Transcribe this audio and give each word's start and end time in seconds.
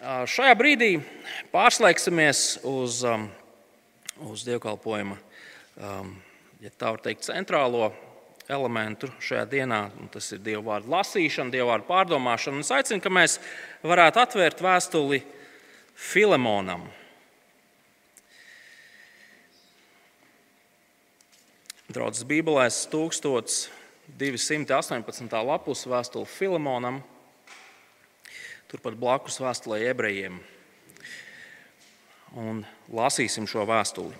Šajā 0.00 0.54
brīdī 0.56 0.94
pārslēgsimies 1.52 2.64
uz, 2.64 3.04
uz 4.24 4.44
dievkalpojuma, 4.48 5.18
ja 5.76 6.70
tā 6.80 6.88
var 6.94 7.02
teikt, 7.04 7.28
centrālo 7.28 7.90
elementu 8.48 9.12
šajā 9.20 9.44
dienā. 9.50 9.92
Tas 10.14 10.32
ir 10.32 10.40
Dieva 10.40 10.62
vārdu 10.70 10.88
lasīšana, 10.94 11.52
Dieva 11.52 11.74
vārdu 11.74 11.84
pārdomāšana. 11.90 12.64
Es 12.64 12.72
aicinu, 12.72 13.04
ka 13.04 13.12
mēs 13.12 13.36
varētu 13.84 14.16
atvērt 14.24 14.64
vēstuli 14.64 15.20
Filemonam. 15.92 16.88
Draudzes 21.92 22.24
Bībelēs 22.24 22.88
1218. 22.88 23.68
lapus 25.44 25.84
vēstuli 25.84 26.24
Filemonam, 26.38 27.04
turpat 28.70 28.94
blakus 28.94 29.40
vēstulē 29.42 29.82
ebrejiem. 29.90 30.38
Un 32.38 32.62
lasīsim 32.94 33.48
šo 33.50 33.64
vēstuli. 33.66 34.14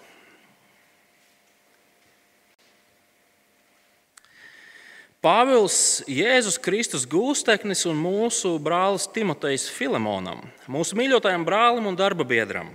Pāvils, 5.21 6.01
Jēzus 6.09 6.57
Kristus 6.65 7.03
gūsteknis 7.05 7.85
un 7.87 7.99
mūsu 8.01 8.55
brālis 8.57 9.05
Timotejs 9.13 9.67
Filemonam, 9.69 10.41
mūsu 10.65 10.97
mīļotajam 10.97 11.45
brālim 11.45 11.91
un 11.91 11.99
darba 11.99 12.25
biedram, 12.25 12.71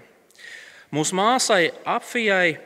mūsu 0.94 1.18
māsai 1.18 1.72
Apfijai 1.90 2.60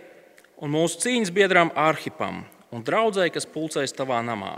un 0.60 0.76
mūsu 0.76 1.00
cīņas 1.06 1.32
biedram 1.32 1.72
Arhipam 1.80 2.44
un 2.76 2.84
draudzēji, 2.84 3.32
kas 3.38 3.48
pulcējas 3.48 3.96
tavā 3.96 4.20
namā. 4.20 4.58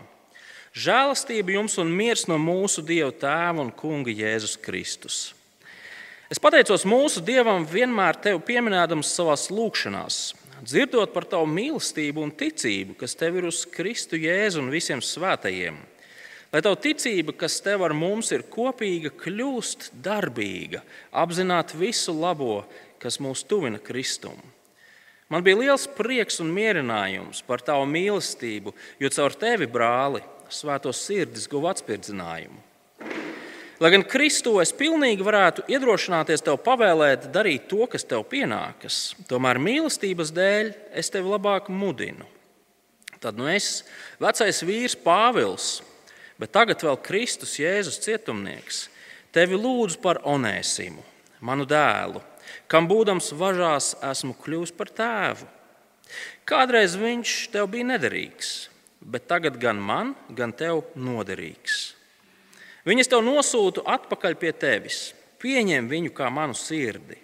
Žēlastība 0.72 1.52
jums 1.58 1.74
un 1.82 1.90
miers 1.92 2.30
no 2.32 2.38
mūsu 2.40 2.80
Dieva 2.88 3.12
Tēva 3.12 3.60
un 3.60 3.74
Kunga 3.76 4.14
Jēzus 4.16 4.54
Kristus. 4.64 5.18
Es 6.32 6.40
pateicos 6.40 6.86
mūsu 6.88 7.20
Dievam 7.28 7.66
vienmēr 7.68 8.16
tevi 8.24 8.40
pieminēdams 8.48 9.10
savā 9.12 9.36
lūgšanās, 9.52 10.22
dzirdot 10.64 11.12
par 11.12 11.28
tavu 11.28 11.50
mīlestību 11.52 12.24
un 12.24 12.32
ticību, 12.32 12.96
kas 13.04 13.18
tev 13.20 13.42
ir 13.42 13.50
uz 13.52 13.66
Kristu 13.68 14.16
Jēzu 14.16 14.64
un 14.64 14.72
visiem 14.72 15.04
svētajiem. 15.04 15.76
Lai 16.56 16.64
tavu 16.64 16.80
ticība, 16.80 17.36
kas 17.36 17.60
tev 17.60 17.84
ar 17.84 17.92
mums 17.92 18.32
ir 18.32 18.48
kopīga, 18.48 19.12
kļūst 19.12 19.92
darbīga, 20.00 20.86
apzināt 21.12 21.76
visu 21.76 22.16
labo, 22.16 22.62
kas 22.96 23.20
mūs 23.20 23.44
tuvina 23.44 23.80
Kristumu. 23.84 24.40
Man 25.28 25.44
bija 25.44 25.60
liels 25.60 25.84
prieks 26.00 26.40
un 26.40 26.52
mierinājums 26.56 27.44
par 27.44 27.60
tavu 27.60 27.84
mīlestību, 27.92 28.72
jo 29.04 29.12
caur 29.20 29.36
tevi, 29.36 29.68
brāli, 29.68 30.24
svēto 30.54 30.94
sirdis 30.96 31.48
guva 31.52 31.72
atspirdzinājumu. 31.76 32.60
Lai 33.82 33.90
gan 33.90 34.04
Kristu 34.06 34.60
es 34.62 34.70
pilnīgi 34.78 35.26
varētu 35.26 35.66
iedrošināties 35.72 36.44
tev 36.46 36.60
pavēlēt 36.62 37.32
darīt 37.34 37.66
to, 37.72 37.88
kas 37.90 38.06
tev 38.06 38.28
pienākas, 38.30 39.16
tomēr 39.30 39.58
mīlestības 39.58 40.30
dēļ 40.38 40.70
es 41.02 41.10
tevi 41.10 41.32
labāk 41.34 41.72
mudinu. 41.74 42.28
Tad 43.22 43.38
nu 43.42 43.50
es, 43.50 43.82
vecais 44.22 44.62
vīrs 44.66 44.98
Pāvils, 45.02 45.80
bet 46.42 46.54
tagad 46.54 46.86
vēl 46.86 47.00
Kristus 47.02 47.58
Jēzus 47.62 48.02
cietumnieks, 48.06 48.86
tevi 49.34 49.58
lūdzu 49.58 49.98
par 50.04 50.22
onēsimu, 50.30 51.02
manu 51.42 51.66
dēlu 51.70 52.22
kam 52.72 52.88
būdams 52.88 53.34
važās 53.36 53.94
esmu 54.12 54.36
kļuvis 54.40 54.72
par 54.76 54.92
tēvu. 54.96 55.48
Kādreiz 56.48 56.96
viņš 57.00 57.34
tev 57.54 57.68
bija 57.72 57.90
nederīgs, 57.94 58.71
bet 59.02 59.28
tagad 59.28 59.58
gan 59.62 59.82
man, 59.82 60.14
gan 60.30 60.54
tev 60.54 60.86
noderīgs. 60.96 61.92
Viņas 62.88 63.12
tev 63.12 63.26
nosūtu 63.26 63.84
atpakaļ 63.86 64.38
pie 64.42 64.54
tevis, 64.58 65.12
pieņem 65.42 65.90
viņu 65.90 66.14
kā 66.18 66.30
manu 66.34 66.58
sirdi. 66.58 67.18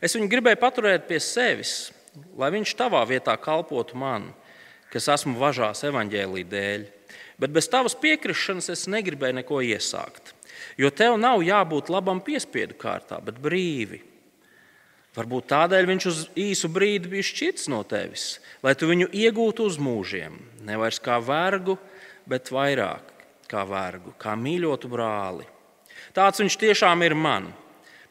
Es 0.00 0.16
viņu 0.16 0.28
gribēju 0.32 0.60
paturēt 0.60 1.06
pie 1.08 1.20
sevis, 1.22 1.90
lai 2.36 2.50
viņš 2.52 2.74
tavā 2.76 3.00
vietā 3.08 3.36
kalpotu 3.40 3.96
man, 3.96 4.28
kas 4.92 5.08
esmu 5.12 5.36
važās 5.40 5.84
evaņģēlī 5.88 6.44
dēļ. 6.48 6.84
Bet 7.40 7.52
bez 7.52 7.68
tavas 7.68 7.96
piekrišanas 8.00 8.70
es 8.72 8.86
negribēju 8.88 9.40
neko 9.40 9.60
iesākt, 9.64 10.32
jo 10.80 10.88
tev 10.88 11.18
nav 11.20 11.44
jābūt 11.44 11.90
labam 11.92 12.22
piespiedu 12.24 12.76
kārtā, 12.80 13.20
bet 13.24 13.40
brīvi. 13.40 14.00
Varbūt 15.16 15.48
tādēļ 15.48 15.88
viņš 15.88 16.06
uz 16.10 16.18
īsu 16.36 16.68
brīdi 16.72 17.08
bija 17.12 17.24
šķits 17.24 17.70
no 17.72 17.80
tevis, 17.88 18.36
lai 18.64 18.74
tu 18.76 18.88
viņu 18.88 19.08
iegūtu 19.16 19.64
uz 19.64 19.78
mūžiem. 19.80 20.36
Nevis 20.66 20.98
kā 21.02 21.20
vergu, 21.22 21.76
bet 22.26 22.50
vairāk 22.50 23.14
kā 23.50 23.62
vergu, 23.66 24.14
kā 24.18 24.34
mīļotu 24.38 24.90
brāli. 24.90 25.46
Tāds 26.16 26.42
viņš 26.42 26.58
tiešām 26.60 27.04
ir 27.06 27.14
man, 27.14 27.48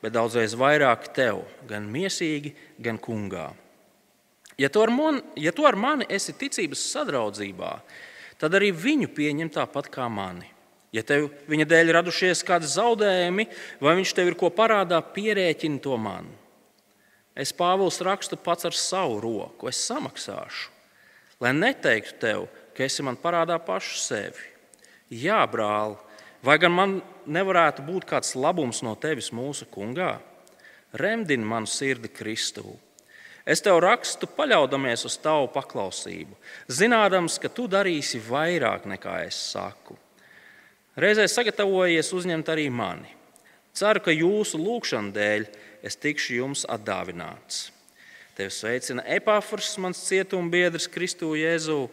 bet 0.02 0.16
daudzreiz 0.16 0.56
vairāk 0.58 1.10
tev, 1.16 1.44
gan 1.68 1.88
miesīgi, 1.92 2.54
gan 2.80 3.00
kungā. 3.02 3.52
Ja 4.58 4.70
tu, 4.72 4.86
man, 4.88 5.20
ja 5.36 5.52
tu 5.52 5.66
ar 5.68 5.76
mani 5.76 6.08
esi 6.08 6.36
ticības 6.38 6.84
sadraudzībā, 6.94 7.72
tad 8.40 8.56
arī 8.56 8.72
viņu 8.72 9.12
pieņem 9.16 9.52
tāpat 9.52 9.90
kā 9.92 10.08
mani. 10.12 10.48
Ja 10.96 11.04
tev 11.04 11.28
viņa 11.52 11.66
dēļ 11.68 11.92
radušies 11.98 12.46
kādi 12.48 12.70
zaudējumi, 12.72 13.50
vai 13.84 13.98
viņš 13.98 14.14
tev 14.16 14.32
ir 14.32 14.38
ko 14.40 14.48
parādā, 14.56 15.02
pierēķini 15.04 15.82
to 15.84 15.98
man. 16.00 16.30
Es 17.36 17.52
Pāvils 17.52 18.00
rakstu 18.06 18.40
pats 18.40 18.70
ar 18.70 18.78
savu 18.80 19.18
roku, 19.20 19.68
es 19.68 19.82
samaksāšu, 19.90 20.70
lai 21.42 21.54
neteiktu 21.56 22.20
tev, 22.22 22.48
ka 22.76 22.86
esi 22.86 23.04
man 23.06 23.18
parādā 23.20 23.58
pašu 23.62 24.00
sevi. 24.02 24.52
Jā, 25.12 25.44
brāl, 25.50 25.98
vai 26.44 26.58
gan 26.62 26.74
man 26.74 26.96
nevarētu 27.26 27.86
būt 27.86 28.08
kāds 28.10 28.36
labums 28.36 28.82
no 28.86 28.96
tevis 29.00 29.32
mūsu 29.36 29.68
kungā? 29.72 30.18
Remdini 30.96 31.46
manu 31.46 31.70
sirdi 31.70 32.10
Kristū. 32.10 32.66
Es 33.46 33.62
tev 33.62 33.78
rakstu, 33.84 34.26
paļaudamies 34.26 35.06
uz 35.06 35.20
tavu 35.22 35.52
paklausību, 35.54 36.34
zinādams, 36.66 37.38
ka 37.38 37.52
tu 37.54 37.68
darīsi 37.70 38.18
vairāk 38.26 38.88
nekā 38.90 39.20
es 39.28 39.38
saku. 39.52 40.00
Reizē 40.98 41.28
sagatavojies 41.30 42.10
uzņemt 42.16 42.50
arī 42.50 42.70
mani. 42.74 43.12
Ceru, 43.76 44.02
ka 44.02 44.16
jūsu 44.16 44.58
lūgšanu 44.58 45.12
dēļ 45.14 45.46
es 45.86 46.00
tikšu 46.00 46.40
jums 46.40 46.64
atdāvināts. 46.72 47.75
Tevi 48.36 48.52
sveicina 48.52 49.00
Epāfors, 49.08 49.78
mans 49.80 50.02
cietuma 50.04 50.52
biedrs 50.52 50.90
Kristu 50.92 51.30
Jēzu, 51.40 51.86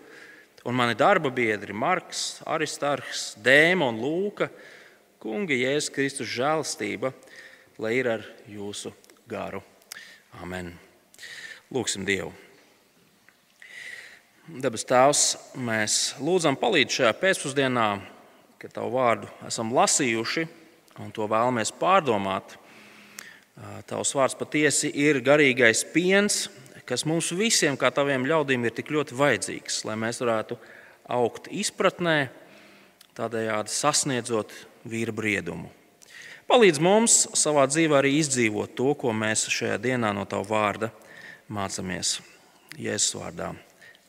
un 0.66 0.74
mani 0.74 0.96
darba 0.98 1.30
biedri 1.30 1.70
Marks, 1.70 2.40
Aristarhs, 2.50 3.36
Dēma 3.38 3.86
un 3.92 4.00
Lūka. 4.02 4.48
Kunga 5.22 5.54
Jēzus 5.54 5.92
Kristus 5.94 6.32
žēlastība, 6.34 7.12
lai 7.78 7.92
ir 8.00 8.08
ar 8.10 8.24
jūsu 8.50 8.90
garu. 9.30 9.60
Amen. 10.42 10.72
Lūksim 11.70 12.02
Dievu. 12.08 12.32
Debes 14.50 14.82
Tēvs, 14.90 15.22
mēs 15.54 16.00
lūdzam 16.18 16.58
palīdzību 16.58 16.96
šajā 16.96 17.12
pēcpusdienā, 17.22 17.86
kad 18.58 18.74
Tavu 18.80 18.96
vārdu 18.96 19.30
esam 19.46 19.70
lasījuši 19.78 20.48
un 21.06 21.14
to 21.14 21.30
vēlamies 21.30 21.70
pārdomāt. 21.78 22.58
Tavs 23.86 24.14
vārds 24.16 24.36
patiesi 24.38 24.88
ir 24.96 25.20
garīgais 25.24 25.82
piens, 25.92 26.46
kas 26.88 27.04
mums 27.08 27.30
visiem, 27.36 27.76
kā 27.76 27.90
taviem 27.94 28.24
ļaudīm, 28.26 28.64
ir 28.64 28.74
tik 28.74 28.90
ļoti 28.94 29.16
vajadzīgs, 29.18 29.82
lai 29.88 29.96
mēs 30.00 30.22
varētu 30.22 30.56
augt 31.12 31.50
izpratnē, 31.52 32.30
tādējādi 33.18 33.72
sasniedzot 33.72 34.54
vīra 34.88 35.12
briedumu. 35.14 35.68
Palīdz 36.48 36.80
mums 36.82 37.18
savā 37.38 37.66
dzīvē 37.68 38.00
arī 38.00 38.16
izdzīvot 38.18 38.74
to, 38.76 38.90
ko 38.98 39.12
mēs 39.16 39.46
šajā 39.52 39.76
dienā 39.80 40.10
no 40.16 40.24
tava 40.28 40.48
vārda 40.48 40.90
mācāmies. 41.52 42.18
Jēzus 42.80 43.14
vārdā. 43.20 43.52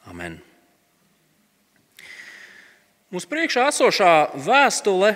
Amen. 0.07 0.39
Mums 3.13 3.27
priekšā 3.29 3.67
esošā 3.69 4.13
vēstule 4.41 5.13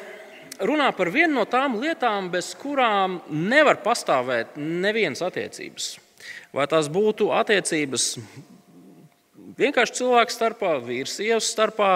runā 0.59 0.89
par 0.95 1.11
vienu 1.13 1.39
no 1.39 1.45
tām 1.49 1.77
lietām, 1.81 2.31
bez 2.33 2.53
kurām 2.57 3.19
nevar 3.29 3.79
pastāvēt 3.83 4.57
nevienas 4.57 5.23
attiecības. 5.25 5.97
Vai 6.55 6.65
tās 6.69 6.89
būtu 6.91 7.29
attiecības 7.35 8.15
vienkārši 9.57 9.97
cilvēku 9.99 10.33
starpā, 10.33 10.75
vīrs, 10.83 11.17
sievas 11.19 11.49
starpā, 11.51 11.91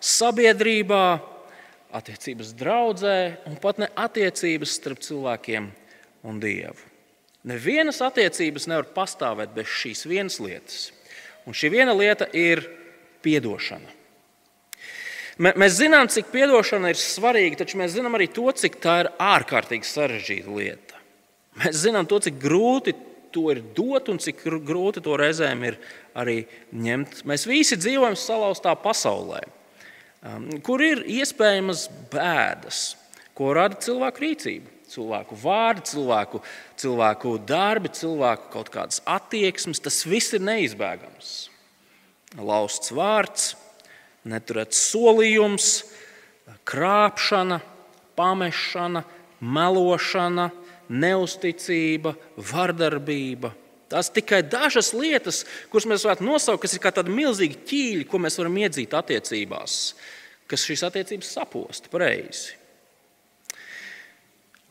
sabiedrībā, 0.00 1.04
attiecības 1.92 2.52
draudzē 2.56 3.16
un 3.50 3.58
pat 3.60 3.82
ne 3.82 3.88
attiecības 4.00 4.76
starp 4.80 5.02
cilvēkiem 5.04 5.68
un 6.28 6.40
Dievu. 6.40 6.90
Nevienas 7.48 7.98
attiecības 8.04 8.68
nevar 8.70 8.86
pastāvēt 8.94 9.50
bez 9.56 9.66
šīs 9.66 10.04
vienas 10.06 10.38
lietas. 10.40 10.92
Un 11.46 11.56
šī 11.58 11.72
viena 11.74 11.94
lieta 11.96 12.28
ir 12.32 12.62
atdošana. 13.22 14.01
Mēs 15.40 15.78
zinām, 15.78 16.10
cik 16.12 16.28
atdošana 16.28 16.90
ir 16.92 16.98
svarīga, 17.00 17.62
taču 17.62 17.78
mēs 17.80 17.94
zinām 17.94 18.18
arī 18.18 18.28
to, 18.28 18.50
cik 18.52 18.76
tā 18.82 18.98
ir 19.04 19.08
ārkārtīgi 19.16 19.88
sarežģīta 19.88 20.52
lieta. 20.52 21.00
Mēs 21.62 21.80
zinām 21.86 22.08
to, 22.08 22.18
cik 22.20 22.36
grūti 22.40 22.94
to 23.32 23.46
ir 23.52 23.62
dot 23.76 24.10
un 24.12 24.20
cik 24.20 24.44
grūti 24.66 25.00
to 25.04 25.16
reizēm 25.16 25.64
ir 25.64 25.78
arī 26.18 26.42
ņemt. 26.72 27.22
Mēs 27.28 27.46
visi 27.48 27.78
dzīvojam 27.80 28.16
salauztā 28.18 28.74
pasaulē, 28.76 29.40
um, 30.28 30.50
kur 30.64 30.84
ir 30.84 31.04
iespējamas 31.08 31.86
bēdas, 32.12 32.82
ko 33.36 33.54
rada 33.56 33.80
cilvēku 33.80 34.26
rīcība. 34.26 34.68
cilvēku 34.92 35.38
vārdi, 35.40 35.86
cilvēku, 35.88 36.42
cilvēku 36.76 37.30
darbi, 37.48 37.88
cilvēku 37.88 38.50
kaut 38.52 38.68
kādas 38.68 39.00
attieksmes, 39.08 39.80
tas 39.80 40.02
viss 40.04 40.34
ir 40.36 40.44
neizbēgams. 40.44 41.30
Lausts 42.36 42.92
vārds, 42.92 43.54
neturēts 44.28 44.80
solījums, 44.92 45.70
krāpšana, 46.68 47.58
pamešana, 48.18 49.02
melošana, 49.42 50.50
neusticība, 50.92 52.14
vardarbība. 52.36 53.52
Tās 53.92 54.08
tikai 54.12 54.40
dažas 54.48 54.92
lietas, 54.96 55.42
kuras 55.68 55.86
mēs 55.88 56.06
varētu 56.06 56.24
nosaukt, 56.24 56.62
kas 56.64 56.72
ir 56.76 56.80
kā 56.80 56.92
tādi 56.94 57.12
milzīgi 57.12 57.58
ķīļi, 57.68 58.08
ko 58.08 58.22
mēs 58.22 58.38
varam 58.40 58.56
iedzīt 58.62 58.94
attiecībās, 58.96 59.78
kas 60.48 60.64
šīs 60.68 60.84
attiecības 60.88 61.32
sapost 61.36 61.90
pareizi. 61.92 62.56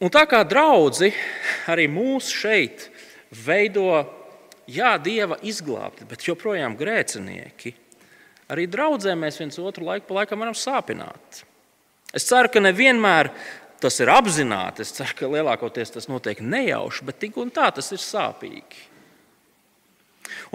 Un 0.01 0.09
tā 0.09 0.23
kā 0.25 0.41
draugi 0.41 1.11
arī 1.69 1.85
mūs 1.91 2.31
šeit 2.33 2.87
veido, 3.45 4.01
jā, 4.65 4.95
dieva 4.97 5.37
izglābti, 5.45 6.07
bet 6.09 6.25
joprojām 6.25 6.73
grēcinieki, 6.79 7.75
arī 8.51 8.67
draudzēm 8.71 9.25
mēs 9.25 9.39
viens 9.41 9.59
otru 9.61 9.87
laiku 9.87 10.09
pa 10.09 10.21
laikam 10.21 10.43
varam 10.43 10.57
sāpināt. 10.57 11.43
Es 12.11 12.27
ceru, 12.27 12.51
ka 12.51 12.59
nevienmēr 12.63 13.31
tas 13.81 13.97
ir 14.03 14.11
apzināti. 14.11 14.83
Es 14.83 14.93
ceru, 14.95 15.15
ka 15.17 15.29
lielākoties 15.31 15.95
tas 15.95 16.09
notiek 16.11 16.41
nejauši, 16.43 17.05
bet 17.07 17.21
tik 17.23 17.39
un 17.41 17.51
tā 17.53 17.71
tas 17.73 17.91
ir 17.95 18.01
sāpīgi. 18.03 18.87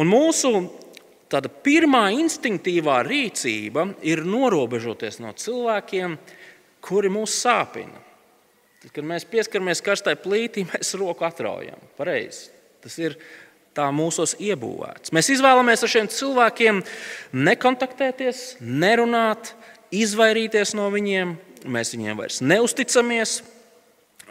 Un 0.00 0.10
mūsu 0.10 0.52
pirmā 1.64 2.04
instinktīvā 2.14 3.00
rīcība 3.06 3.88
ir 4.06 4.22
norobežoties 4.28 5.18
no 5.24 5.32
cilvēkiem, 5.32 6.18
kuri 6.86 7.10
mūs 7.10 7.34
sāpina. 7.42 8.04
Tad, 8.82 8.92
kad 8.94 9.08
mēs 9.08 9.26
pieskaramies 9.26 9.82
karstai 9.82 10.14
plītī, 10.20 10.66
mēs 10.70 10.94
roku 11.00 11.26
atraujam. 11.26 11.80
Pareizi. 11.98 12.52
Tas 12.84 12.94
ir 13.02 13.16
tā 13.76 13.86
mūsos 13.94 14.34
iebūvēts. 14.40 15.12
Mēs 15.14 15.30
izvēlamies 15.36 15.84
ar 15.84 15.92
šiem 15.92 16.08
cilvēkiem 16.12 16.80
nekontaktēties, 17.46 18.56
nerunāt, 18.60 19.52
izvairīties 19.94 20.74
no 20.78 20.88
viņiem. 20.94 21.36
Mēs 21.66 21.92
viņiem 21.94 22.18
vairs 22.18 22.40
neusticamies. 22.44 23.40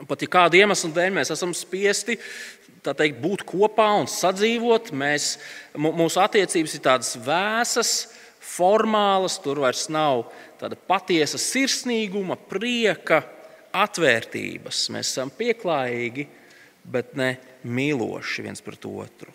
Pat 0.09 0.23
ja 0.23 0.27
kādu 0.31 0.59
iemeslu 0.59 0.91
dēļ 0.95 1.13
mēs 1.15 1.31
esam 1.31 1.53
spiesti 1.55 2.17
teikt, 2.85 3.21
būt 3.23 3.41
kopā 3.47 3.87
un 3.97 4.09
sadzīvot, 4.11 4.91
mēs, 4.93 5.37
mūsu 5.73 6.21
attiecības 6.21 6.75
ir 6.75 6.83
tādas 6.85 7.15
vēsas, 7.25 7.93
formālas, 8.45 9.39
tur 9.41 9.63
vairs 9.63 9.87
nav 9.89 10.27
tāda 10.59 10.77
patiesa 10.77 11.39
sirsnīguma, 11.41 12.37
prieka, 12.37 13.23
atvērtības. 13.75 14.85
Mēs 14.93 15.15
esam 15.15 15.31
pieklājīgi, 15.33 16.27
bet 16.85 17.15
ne 17.17 17.33
mīloši 17.65 18.45
viens 18.45 18.63
pret 18.63 18.85
otru. 18.87 19.34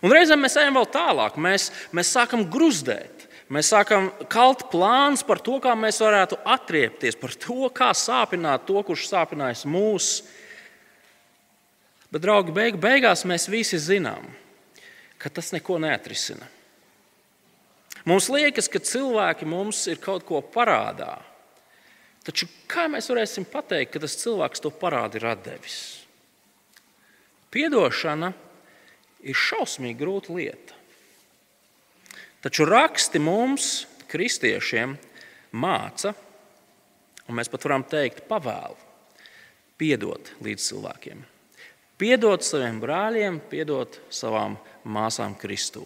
Un 0.00 0.14
reizēm 0.14 0.40
mēs 0.44 0.56
ejam 0.60 0.78
vēl 0.78 0.88
tālāk. 0.94 1.38
Mēs, 1.40 1.70
mēs 1.96 2.12
sākam 2.14 2.46
gruzdēt. 2.50 3.26
Mēs 3.50 3.72
sākam 3.72 4.12
kalt 4.30 4.68
plāns 4.70 5.24
par 5.26 5.40
to, 5.42 5.56
kā 5.62 5.72
mēs 5.74 5.98
varētu 5.98 6.38
atriepties, 6.46 7.16
par 7.18 7.34
to, 7.34 7.64
kā 7.74 7.90
sāpināt 7.98 8.62
to, 8.68 8.78
kurš 8.86 9.08
sāpinājis 9.10 9.64
mūs. 9.66 10.10
Bet, 12.10 12.22
draugi, 12.22 12.54
beig, 12.54 12.78
beigās 12.78 13.26
mēs 13.26 13.48
visi 13.50 13.78
zinām, 13.82 14.28
ka 15.18 15.32
tas 15.34 15.50
neko 15.54 15.80
neatrisina. 15.82 16.46
Mums 18.06 18.30
liekas, 18.32 18.70
ka 18.70 18.78
cilvēki 18.78 19.48
mums 19.50 19.82
ir 19.90 19.98
kaut 20.02 20.22
ko 20.28 20.38
parādā. 20.40 21.18
Taču 22.24 22.46
kā 22.70 22.86
mēs 22.92 23.10
varēsim 23.10 23.48
pateikt, 23.50 23.96
ka 23.96 24.04
tas 24.04 24.14
cilvēks 24.20 24.62
to 24.62 24.70
parādi 24.70 25.18
ir 25.18 25.26
devis? 25.42 25.80
Piedošana 27.50 28.30
ir 28.30 28.49
šausmīgi 29.24 29.98
grūta 30.00 30.34
lieta. 30.36 30.76
Taču 32.40 32.64
raksti 32.64 33.20
mums, 33.20 33.86
kristiešiem, 34.08 34.94
māca, 35.60 36.14
un 37.28 37.36
mēs 37.36 37.50
pat 37.52 37.66
varam 37.66 37.84
teikt, 37.84 38.24
pavēlu, 38.30 38.78
piedot 39.80 40.32
līdz 40.40 40.68
cilvēkiem. 40.70 41.22
Piedot 42.00 42.44
saviem 42.44 42.78
brāļiem, 42.80 43.42
piedot 43.50 43.98
savām 44.08 44.56
māsām 44.88 45.34
Kristū. 45.36 45.84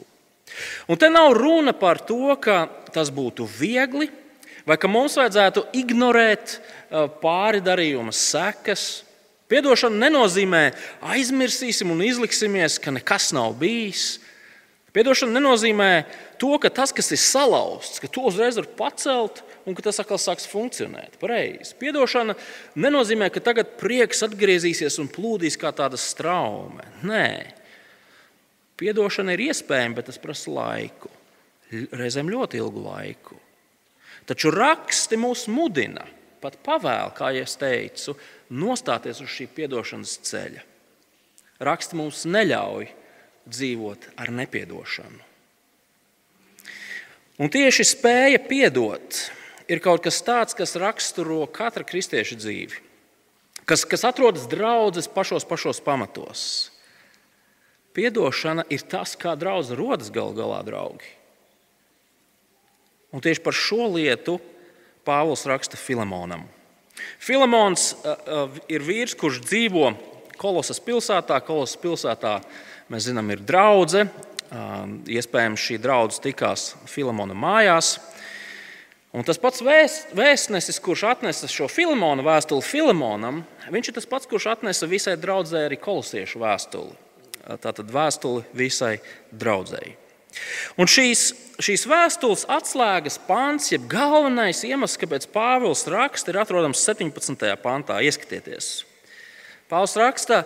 Un 0.86 1.00
te 1.00 1.08
nav 1.10 1.32
runa 1.34 1.74
par 1.74 1.98
to, 2.06 2.36
ka 2.38 2.68
tas 2.94 3.10
būtu 3.10 3.48
viegli, 3.50 4.06
vai 4.66 4.76
ka 4.78 4.86
mums 4.90 5.16
vajadzētu 5.18 5.66
ignorēt 5.80 6.58
pāri 7.22 7.62
darījuma 7.64 8.14
sekas. 8.14 9.02
Piedošana 9.52 10.06
nenozīmē 10.06 10.62
aizmirsīsim 11.14 11.90
un 11.92 12.00
izliksimies, 12.06 12.78
ka 12.80 12.94
nekas 12.94 13.32
nav 13.36 13.52
bijis. 13.60 14.18
Piedošana 14.94 15.36
nenozīmē 15.36 15.88
to, 16.40 16.54
ka 16.62 16.70
tas, 16.72 16.94
kas 16.94 17.10
ir 17.12 17.20
salauzts, 17.20 18.00
ka 18.00 18.08
to 18.08 18.24
uzreiz 18.30 18.56
var 18.60 18.68
pacelt 18.78 19.42
un 19.66 19.76
ka 19.76 19.84
tas 19.84 19.98
atkal 20.00 20.20
sāks 20.22 20.46
funkcionēt. 20.48 21.18
Pareizi. 21.20 21.74
Piedošana 21.80 22.36
nenozīmē, 22.78 23.28
ka 23.34 23.42
tagad 23.44 23.74
prieks 23.80 24.24
atgriezīsies 24.24 24.96
un 25.02 25.10
plūdīs 25.12 25.58
kā 25.60 25.74
tāda 25.76 26.00
straume. 26.00 26.86
Nē, 27.04 27.26
piedošana 28.80 29.34
ir 29.34 29.48
iespējama, 29.50 29.98
bet 29.98 30.08
tas 30.12 30.20
prasa 30.22 30.52
laiku. 30.54 31.12
Reizēm 31.92 32.30
ļoti 32.30 32.60
ilgu 32.62 32.84
laiku. 32.84 33.40
Taču 34.28 34.52
raksti 34.54 35.18
mūs 35.20 35.48
mudina, 35.52 36.06
pat 36.44 36.58
pavēl, 36.64 37.12
kā 37.16 37.32
jau 37.34 37.44
es 37.46 37.56
teicu, 37.60 38.14
nostāties 38.52 39.22
uz 39.24 39.32
šī 39.32 39.48
atdošanas 39.66 40.18
ceļa. 40.28 40.64
Raksti 41.64 41.96
mums 41.96 42.24
neļauj 42.28 42.90
dzīvot 43.48 44.10
ar 44.20 44.32
nepiedošanu. 44.34 45.22
Un 47.42 47.50
tieši 47.50 47.86
spēja 47.86 48.38
piedot 48.46 49.18
ir 49.66 49.80
kaut 49.82 50.04
kas 50.04 50.20
tāds, 50.22 50.54
kas 50.54 50.76
raksturo 50.78 51.42
katra 51.50 51.82
kristieša 51.86 52.38
dzīvi, 52.38 52.78
kas, 53.66 53.82
kas 53.88 54.06
atrodas 54.06 54.46
draudzes 54.50 55.10
pašos, 55.10 55.46
pašos 55.48 55.82
pamatos. 55.82 56.44
Piedošana 57.94 58.66
ir 58.74 58.82
tas, 58.90 59.14
kā 59.18 59.34
draudzene 59.38 59.78
rodas 59.78 60.10
galu 60.14 60.34
galā, 60.34 60.60
draugi. 60.66 61.10
Un 63.14 63.22
tieši 63.22 63.42
par 63.42 63.54
šo 63.54 63.86
lietu 63.94 64.40
Pāvils 65.04 65.44
raksta 65.48 65.78
Filemonam. 65.80 66.46
Filemons 67.18 67.92
uh, 67.94 68.14
uh, 68.14 68.60
ir 68.70 68.84
vīrs, 68.84 69.16
kurš 69.18 69.42
dzīvo 69.44 69.92
Kolosas 70.40 70.80
pilsētā. 70.82 71.38
Kolosas 71.46 71.78
pilsētā 71.80 72.38
mēs 72.92 73.08
zinām, 73.08 73.30
ir 73.34 73.42
draudzene. 73.44 74.10
Uh, 74.54 74.84
iespējams, 75.10 75.62
šī 75.62 75.78
draudzene 75.82 76.28
tikās 76.28 76.74
Filemona 76.90 77.34
mājās. 77.34 77.96
Un 79.14 79.22
tas 79.26 79.38
pats 79.38 79.62
vēst, 79.62 80.10
vēstnesis, 80.18 80.80
kurš 80.82 81.04
atnesa 81.12 81.48
šo 81.50 81.68
Filemona 81.70 82.22
vēstuli 82.26 82.66
Filemonam, 82.66 83.44
viņš 83.70 83.90
ir 83.90 83.96
tas 84.00 84.08
pats, 84.10 84.26
kurš 84.30 84.48
atnesa 84.56 84.90
visai 84.90 85.14
draudzēji 85.22 85.68
arī 85.70 85.78
kolosiešu 85.78 86.42
vēstuli. 86.42 86.96
Tātad 87.62 87.92
vēstuli 87.94 88.42
visai 88.58 88.96
draudzēji. 89.30 89.94
Un 90.80 90.90
šīs, 90.90 91.28
šīs 91.62 91.86
vēstules 91.88 92.44
atslēgas 92.50 93.20
pāns, 93.28 93.70
jeb 93.72 93.86
galvenais 93.90 94.64
iemesls, 94.66 94.98
kāpēc 95.00 95.28
Pāvils 95.34 95.86
raksta, 95.90 96.32
ir 96.32 96.40
atrodams 96.42 96.82
17. 96.86 97.46
pantā. 97.62 98.00
Ieskatieties! 98.04 98.84
Pāvils 99.70 99.96
raksta, 99.98 100.42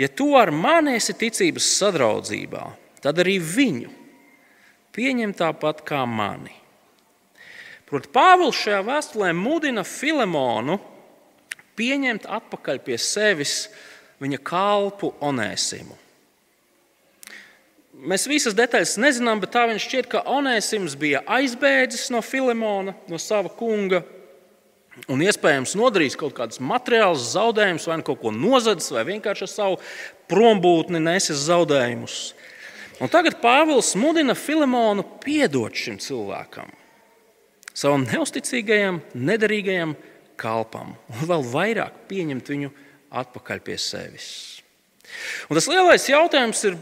ja 0.00 0.08
tu 0.08 0.32
ar 0.38 0.50
mani 0.54 0.96
esi 0.98 1.14
ticības 1.16 1.68
sadraudzībā, 1.78 2.64
tad 3.04 3.22
arī 3.22 3.38
viņu 3.42 3.92
pieņem 4.96 5.34
tāpat 5.36 5.84
kā 5.86 6.02
mani. 6.08 6.54
Proti, 7.86 8.10
Pāvils 8.10 8.58
šajā 8.64 8.80
vēstulē 8.82 9.30
mudina 9.36 9.84
Filemonu 9.86 10.80
pieņemt 11.78 12.26
atpakaļ 12.26 12.80
pie 12.82 12.96
sevis 12.98 13.68
viņa 14.22 14.40
kalpu 14.42 15.12
Onēsimu. 15.22 16.05
Mēs 17.96 18.26
visas 18.28 18.52
detaļas 18.56 18.98
nezinām, 19.00 19.40
bet 19.40 19.54
tā 19.54 19.62
viņš 19.70 19.84
šķiet, 19.86 20.08
ka 20.12 20.20
Onēsims 20.28 20.98
bija 21.00 21.22
aizbēdzis 21.32 22.10
no 22.12 22.20
Filemona, 22.20 22.92
no 23.08 23.20
sava 23.20 23.48
kunga. 23.48 24.02
Un 25.12 25.22
iespējams 25.24 25.74
nodarījis 25.76 26.16
kaut 26.20 26.34
kādus 26.36 26.60
materiālus 26.60 27.30
zaudējumus, 27.34 27.86
vai 27.88 27.98
nu 28.00 28.04
kaut 28.04 28.20
ko 28.20 28.32
nozadzis, 28.32 28.92
vai 28.92 29.04
vienkārši 29.10 29.44
ar 29.44 29.52
savu 29.52 29.78
prombūtni 30.28 31.00
nesis 31.04 31.46
zaudējumus. 31.48 32.18
Un 33.00 33.12
tagad 33.12 33.38
Pāvils 33.42 33.92
mudina 34.00 34.36
Filemonu 34.36 35.04
piedot 35.20 35.76
šim 35.76 35.98
cilvēkam, 36.00 36.70
savam 37.76 38.06
neusticīgajam, 38.08 39.02
nederīgajam 39.12 39.92
kalpam, 40.40 40.94
un 41.12 41.28
vēl 41.28 41.44
vairāk 41.52 42.06
pieņemt 42.08 42.52
viņu 42.52 42.72
atpakaļ 43.24 43.60
pie 43.64 43.76
sevis. 43.80 44.30
Un 45.48 45.58
tas 45.58 45.68
lielais 45.70 46.08
jautājums 46.08 46.64
ir, 46.66 46.80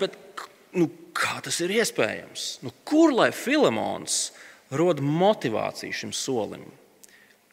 nu, 0.78 0.88
kā 1.14 1.38
tas 1.44 1.60
ir 1.64 1.72
iespējams? 1.78 2.46
Nu, 2.64 2.72
kur 2.86 3.14
lai 3.14 3.30
Filemons 3.34 4.32
rod 4.74 5.00
motivāciju 5.04 5.94
šim 5.94 6.12
solim? 6.14 6.64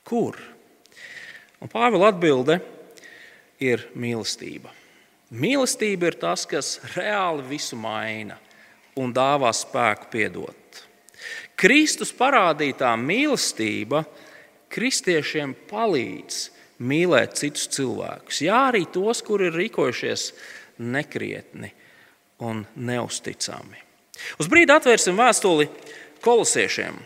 Kur? 0.08 0.38
Un 1.62 1.70
Pāvila 1.70 2.10
atbilde 2.10 2.58
ir 3.62 3.86
mīlestība. 3.94 4.72
Mīlestība 5.32 6.10
ir 6.10 6.18
tas, 6.20 6.48
kas 6.50 6.80
reāli 6.96 7.46
visu 7.54 7.78
maina 7.80 8.36
un 9.00 9.14
dāvā 9.16 9.52
spēku 9.56 10.10
piedot. 10.12 10.82
Kristus 11.56 12.10
parādītā 12.18 12.90
mīlestība 12.98 14.02
kristiešiem 14.72 15.54
palīdz 15.70 16.42
mīlēt 16.82 17.38
citus 17.38 17.70
cilvēkus. 17.76 18.42
Jā, 18.48 18.66
arī 18.72 18.88
tos, 18.90 19.22
kuri 19.24 19.52
ir 19.52 19.60
rīkojušies 19.60 20.26
nekrietni 20.82 21.70
un 22.42 22.66
neusticami. 22.76 23.80
Uz 24.42 24.50
brīdi 24.50 24.74
atvērsim 24.74 25.18
vēstuli 25.18 25.70
kolosiešiem. 26.26 26.98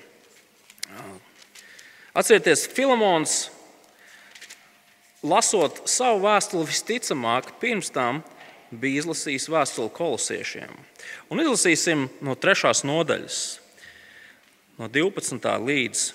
Atcerieties, 2.16 2.64
Filamons 2.72 3.36
lasot 5.26 5.82
savu 5.90 6.24
vēstuli, 6.24 6.68
visticamāk, 6.70 7.56
pirms 7.60 7.92
tam 7.92 8.22
bija 8.72 9.04
izlasījis 9.04 9.50
vēstuli 9.52 9.92
kolosiešiem. 9.96 10.72
Un 11.32 11.44
izlasīsim 11.44 12.08
no 12.24 12.36
trešās 12.40 12.86
nodaļas, 12.88 13.40
no 14.80 14.88
12. 14.92 15.50
līdz 15.68 16.06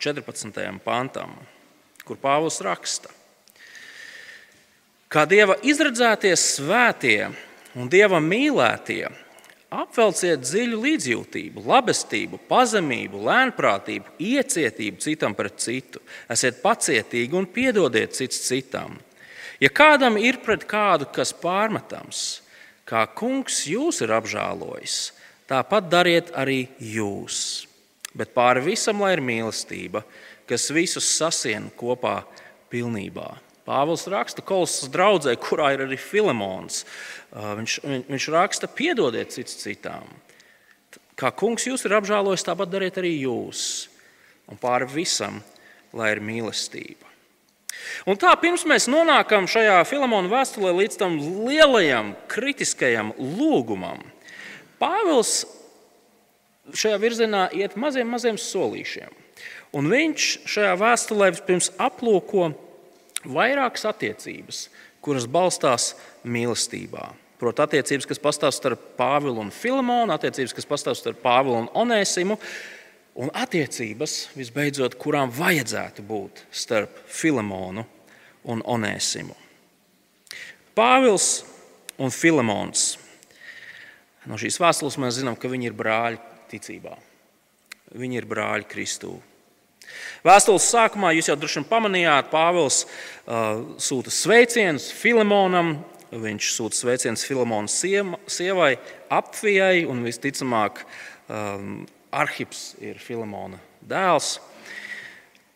14. 0.00 0.60
pantam, 0.84 1.32
kur 2.04 2.20
Pāvils 2.20 2.60
raksta. 2.64 3.12
Kā 5.10 5.24
Dieva 5.26 5.56
izredzētie 5.66 6.36
svētie 6.38 7.30
un 7.78 7.90
Dieva 7.90 8.18
mīlētie, 8.22 9.04
Apvelciet 9.70 10.42
dziļu 10.42 10.80
līdzjūtību, 10.82 11.62
labestību, 11.62 12.40
pazemību, 12.50 13.20
lēnprātību, 13.22 14.16
iecietību 14.18 14.98
citam 14.98 15.36
pret 15.38 15.60
citu. 15.62 16.02
Esiet 16.26 16.58
pacietīgi 16.58 17.38
un 17.38 17.46
piedodiet 17.46 18.16
cits 18.18 18.40
citam. 18.48 18.96
Ja 19.62 19.70
kādam 19.70 20.18
ir 20.18 20.40
pret 20.42 20.64
kādu 20.66 21.06
kas 21.14 21.30
pārmetams, 21.38 22.40
kā 22.82 23.04
kungs 23.14 23.62
jūs 23.70 24.02
ir 24.02 24.10
apžēlojis, 24.16 24.96
tāpat 25.46 25.86
dariet 25.92 26.32
arī 26.34 26.64
jūs. 26.82 27.68
Bet 28.10 28.34
pāri 28.34 28.64
visam 28.72 29.04
lai 29.04 29.12
ir 29.14 29.22
mīlestība, 29.22 30.02
kas 30.50 30.66
visus 30.74 31.06
sasien 31.14 31.70
kopā 31.78 32.24
pilnībā. 32.72 33.36
Pāvils 33.70 34.08
raksta 34.10 34.42
Kolosas 34.42 34.90
draudzē, 34.90 35.36
kurā 35.38 35.68
ir 35.76 35.84
arī 35.84 35.98
Filemons. 36.00 36.82
Viņš, 37.30 37.76
viņš 38.10 38.26
raksta, 38.34 38.66
piedodiet 38.66 39.30
cits 39.30 39.60
citam. 39.60 40.08
Kā 41.14 41.30
kungs 41.30 41.68
jūs 41.68 41.86
ir 41.86 41.94
apžēlojis, 42.00 42.48
tāpat 42.48 42.72
dariet 42.72 42.98
arī 42.98 43.12
jūs. 43.20 43.86
Un 44.50 44.58
pāri 44.58 44.88
visam, 44.90 45.38
lai 45.94 46.10
ir 46.16 46.22
mīlestība. 46.24 47.06
Un 48.10 48.18
tā 48.18 48.32
pirms 48.40 48.64
mēs 48.66 48.88
nonākam 48.90 49.46
šajā 49.50 49.78
Filemona 49.86 50.30
vēstulē 50.32 50.72
līdz 50.74 50.98
tam 50.98 51.20
lielajam 51.46 52.14
kritiskajam 52.32 53.14
lūgumam, 53.18 54.02
Pāvils 54.80 55.44
šajā 56.72 56.96
virzienā 57.02 57.44
iet 57.52 57.74
maziem, 57.76 58.08
maziem 58.08 58.38
solīšiem. 58.40 59.12
Un 59.76 59.90
viņš 59.92 60.28
šajā 60.48 60.72
vēstulē 60.80 61.28
vispirms 61.34 61.68
aplūko 61.76 62.48
vairākas 63.24 63.86
attiecības, 63.90 64.68
kuras 65.04 65.26
balstās 65.30 65.94
mīlestībā. 66.24 67.10
Proti, 67.40 67.64
attiecības, 67.64 68.06
kas 68.08 68.20
pastāv 68.20 68.52
starp 68.52 68.82
Pāvilu 68.98 69.40
un 69.40 69.52
Filamonu, 69.54 70.12
attiecības, 70.12 70.52
kas 70.56 70.68
pastāv 70.68 70.96
starp 70.98 71.22
Pāvilu 71.24 71.62
un 71.62 71.70
Onēsimu, 71.82 72.36
un 73.20 73.32
attiecības, 73.32 74.16
visbeidzot, 74.36 74.98
kurām 75.00 75.32
vajadzētu 75.32 76.04
būt 76.04 76.44
starp 76.52 77.00
Filamonu 77.08 77.86
un 78.44 78.60
Onēsimu. 78.60 79.36
Pāvils 80.76 81.30
un 82.00 82.12
Filamons. 82.12 82.92
No 84.28 84.36
šīs 84.40 84.60
vēstules 84.60 85.00
mēs 85.00 85.16
zinām, 85.22 85.36
ka 85.40 85.48
viņi 85.48 85.70
ir 85.70 85.76
brāļi 85.76 86.20
ticībā. 86.52 86.92
Viņi 87.96 88.20
ir 88.20 88.28
brāļi 88.28 88.68
Kristū. 88.70 89.16
Vēstules 90.26 90.66
sākumā 90.72 91.14
jūs 91.16 91.30
jau 91.30 91.36
droši 91.38 91.60
vien 91.60 91.68
pamanījāt, 91.70 92.28
Pāvils 92.32 92.82
uh, 92.84 93.62
sūta 93.80 94.12
sveicienus 94.12 94.90
Filamonam. 94.92 95.78
Viņš 96.10 96.50
sūta 96.56 96.76
sveicienus 96.76 97.22
Filamonas 97.24 97.76
sievai, 97.78 98.72
Apvijai, 99.14 99.84
un 99.86 100.02
visticamāk, 100.02 100.82
um, 101.30 101.84
Arhips 102.10 102.72
ir 102.82 102.98
Filamona 102.98 103.60
dēls. 103.86 104.40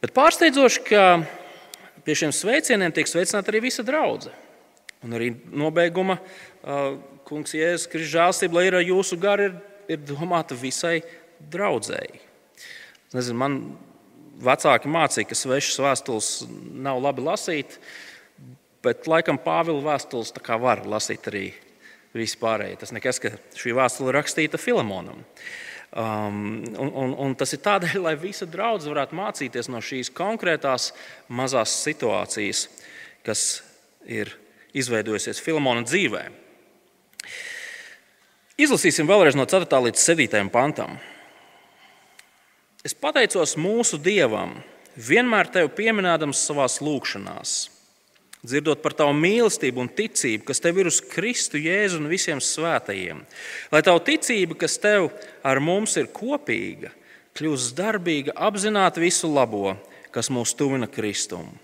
Bet 0.05 0.15
pārsteidzoši, 0.15 0.85
ka 0.87 1.05
pie 2.07 2.17
šiem 2.21 2.33
sveicieniem 2.35 2.95
tiek 2.95 3.11
sveicināta 3.11 3.51
arī 3.51 3.65
visa 3.67 3.83
draudzene. 3.87 4.37
Un 5.05 5.13
arī 5.19 5.35
nobeiguma 5.53 6.17
uh, 6.17 6.95
kungs 7.29 7.53
Jēzus 7.57 7.91
Kristus 7.93 8.15
žēlstība, 8.15 8.57
lai 8.57 8.69
ir 8.71 8.79
jūsu 8.87 9.19
gari, 9.21 9.51
ir, 9.51 9.59
ir 9.97 10.01
domāta 10.09 10.57
visai 10.57 11.03
draudzēji. 11.53 12.23
Nezinu, 13.15 13.37
man 13.39 13.59
vecāki 14.43 14.91
mācīja, 14.91 15.29
ka 15.31 15.39
svešas 15.39 15.83
vēstules 15.85 16.31
nav 16.85 17.03
labi 17.03 17.25
lasīt, 17.25 17.79
bet 18.85 19.09
laikam 19.11 19.39
Pāvila 19.41 19.95
vēstules 19.95 20.33
var 20.61 20.85
lasīt 20.87 21.29
arī 21.31 21.47
vispārēji. 22.15 22.79
Tas 22.81 22.95
nekas, 22.95 23.21
ka 23.23 23.35
šī 23.59 23.75
vēstule 23.77 24.15
rakstīta 24.15 24.61
Filamonam. 24.61 25.25
Um, 25.95 26.65
un, 26.75 26.89
un, 26.91 27.13
un 27.23 27.35
tas 27.39 27.53
ir 27.55 27.63
tādēļ, 27.63 28.01
lai 28.03 28.15
visa 28.19 28.49
draudzene 28.51 28.91
varētu 28.91 29.15
mācīties 29.15 29.69
no 29.71 29.79
šīs 29.79 30.11
konkrētās 30.15 30.89
mazās 31.31 31.77
situācijas, 31.85 32.67
kas 33.27 33.63
ir 34.11 34.33
izveidojusies 34.75 35.43
Filamona 35.43 35.85
dzīvē. 35.87 36.25
Izlasīsim 38.59 39.07
vēlreiz 39.07 39.39
no 39.39 39.47
4. 39.51 39.67
līdz 39.87 40.03
7. 40.03 40.51
pantam. 40.55 40.99
Es 42.85 42.93
pateicos 42.93 43.55
mūsu 43.57 43.97
Dievam, 43.97 44.59
vienmēr 45.01 45.49
tevi 45.49 45.71
pieminēdams 45.73 46.43
savā 46.45 46.67
lūgšanās, 46.85 47.53
dzirdot 48.45 48.83
par 48.85 48.93
tavu 48.99 49.15
mīlestību 49.17 49.81
un 49.81 49.89
ticību, 49.89 50.45
kas 50.51 50.61
tev 50.61 50.83
ir 50.83 50.91
uz 50.91 50.99
Kristu 51.01 51.57
Jēzu 51.65 52.03
un 52.03 52.11
visiem 52.13 52.43
svētajiem. 52.45 53.23
Lai 53.73 53.81
tavu 53.89 54.05
ticība, 54.05 54.59
kas 54.67 54.77
tev 54.83 55.09
ar 55.41 55.63
mums 55.65 55.97
ir 55.97 56.13
kopīga, 56.13 56.93
kļūst 57.33 57.73
darbīga, 57.81 58.37
apzināti 58.37 59.07
visu 59.07 59.33
labo, 59.33 59.79
kas 60.13 60.29
mūs 60.29 60.53
tuvina 60.53 60.85
Kristumu. 60.85 61.57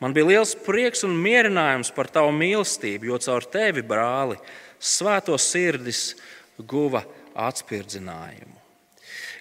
Man 0.00 0.12
bija 0.12 0.28
liels 0.28 0.52
prieks 0.60 1.08
un 1.08 1.16
mierinājums 1.24 1.88
par 1.96 2.12
tavu 2.12 2.36
mīlestību, 2.36 3.08
jo 3.08 3.24
caur 3.24 3.48
tevi, 3.48 3.80
brāli, 3.80 4.36
svēto 4.76 5.40
sirdis 5.40 6.10
guva 6.60 7.06
atspirdzinājumu. 7.48 8.59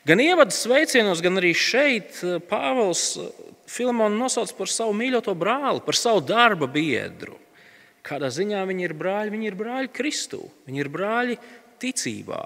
Gan 0.09 0.17
ievadu 0.23 0.49
sveicienos, 0.49 1.19
gan 1.21 1.37
arī 1.37 1.51
šeit 1.53 2.15
eh, 2.25 2.39
Pāvils 2.49 3.13
eh, 3.21 3.27
Filamonu 3.69 4.17
nosauc 4.17 4.49
par 4.57 4.71
savu 4.73 4.95
mīļoto 4.97 5.35
brāli, 5.37 5.83
par 5.85 5.93
savu 5.93 6.23
darba 6.25 6.65
biedru. 6.65 7.35
Kādā 8.01 8.31
ziņā 8.33 8.63
viņi 8.65 8.87
ir 8.87 8.95
brāļi? 8.97 9.33
Viņi 9.35 9.49
ir 9.51 9.57
brāļi 9.59 9.91
Kristū, 9.93 10.39
viņi 10.65 10.81
ir 10.81 10.89
brāļi 10.89 11.35
ticībā. 11.83 12.41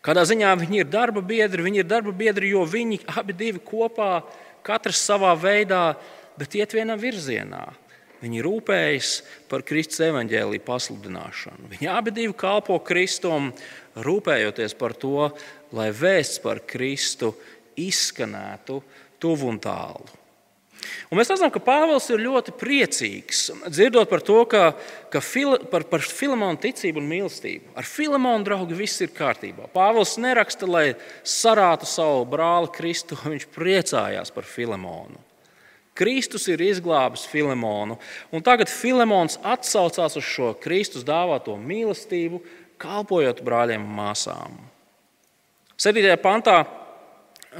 Kādā 0.00 0.24
ziņā 0.30 0.54
viņi 0.62 0.80
ir 0.80 0.88
darba 0.88 1.20
biedri? 1.20 1.66
Viņi 1.66 1.82
ir 1.82 1.90
darba 1.90 2.14
biedri, 2.16 2.54
jo 2.54 2.64
viņi 2.64 3.02
abi 3.20 3.36
divi 3.36 3.60
kopā, 3.60 4.22
katrs 4.64 5.02
savā 5.10 5.34
veidā, 5.36 5.90
bet 6.40 6.56
iet 6.56 6.72
vienā 6.72 6.96
virzienā. 6.96 7.66
Viņi 8.22 8.40
rūpējas 8.42 9.10
par 9.50 9.62
Kristus 9.66 10.00
evaņģēlīju 10.08 10.64
pasludināšanu. 10.64 11.68
Viņi 11.74 11.92
abi 11.92 12.16
divi 12.16 12.32
kalpo 12.38 12.80
Kristum, 12.80 13.52
rūpējoties 13.94 14.74
par 14.78 14.96
to, 14.98 15.28
lai 15.76 15.90
vēsts 15.94 16.40
par 16.44 16.62
Kristu 16.66 17.34
izskanētu 17.78 18.80
tuvu 19.20 19.50
un 19.52 19.60
tālu. 19.62 20.18
Un 21.08 21.18
mēs 21.18 21.30
redzam, 21.32 21.50
ka 21.50 21.60
Pāvils 21.64 22.06
ir 22.12 22.22
ļoti 22.22 22.52
priecīgs 22.58 23.40
dzirdot 23.66 24.10
par 24.10 24.22
to, 24.24 24.36
ka, 24.50 24.62
ka 25.12 25.22
fila, 25.24 25.58
par, 25.72 25.84
par 25.88 26.04
Filamonu 26.04 26.60
ticību 26.62 27.00
un 27.02 27.08
mīlestību. 27.10 27.72
Ar 27.78 27.88
Filamonu 27.88 28.46
draugu 28.46 28.76
viss 28.78 29.02
ir 29.04 29.12
kārtībā. 29.16 29.70
Pāvils 29.74 30.16
neraksta, 30.20 30.68
lai 30.68 30.86
sarātu 31.26 31.88
savu 31.88 32.26
brāli 32.30 32.70
Kristu, 32.76 33.18
viņš 33.32 33.48
priecājās 33.56 34.34
par 34.34 34.48
Filamonu. 34.48 35.24
Kristus 35.98 36.44
ir 36.46 36.62
izglābis 36.62 37.24
Filamonu, 37.26 37.96
un 38.30 38.44
tagad 38.46 38.70
Filamons 38.70 39.40
atsaucās 39.42 40.14
uz 40.20 40.22
šo 40.22 40.52
Kristus 40.62 41.02
dāvāto 41.02 41.56
mīlestību, 41.58 42.38
kalpojot 42.78 43.42
brāļiem 43.42 43.82
un 43.82 43.96
māsām. 43.96 44.60
7. 45.78 46.02
pantā 46.18 46.64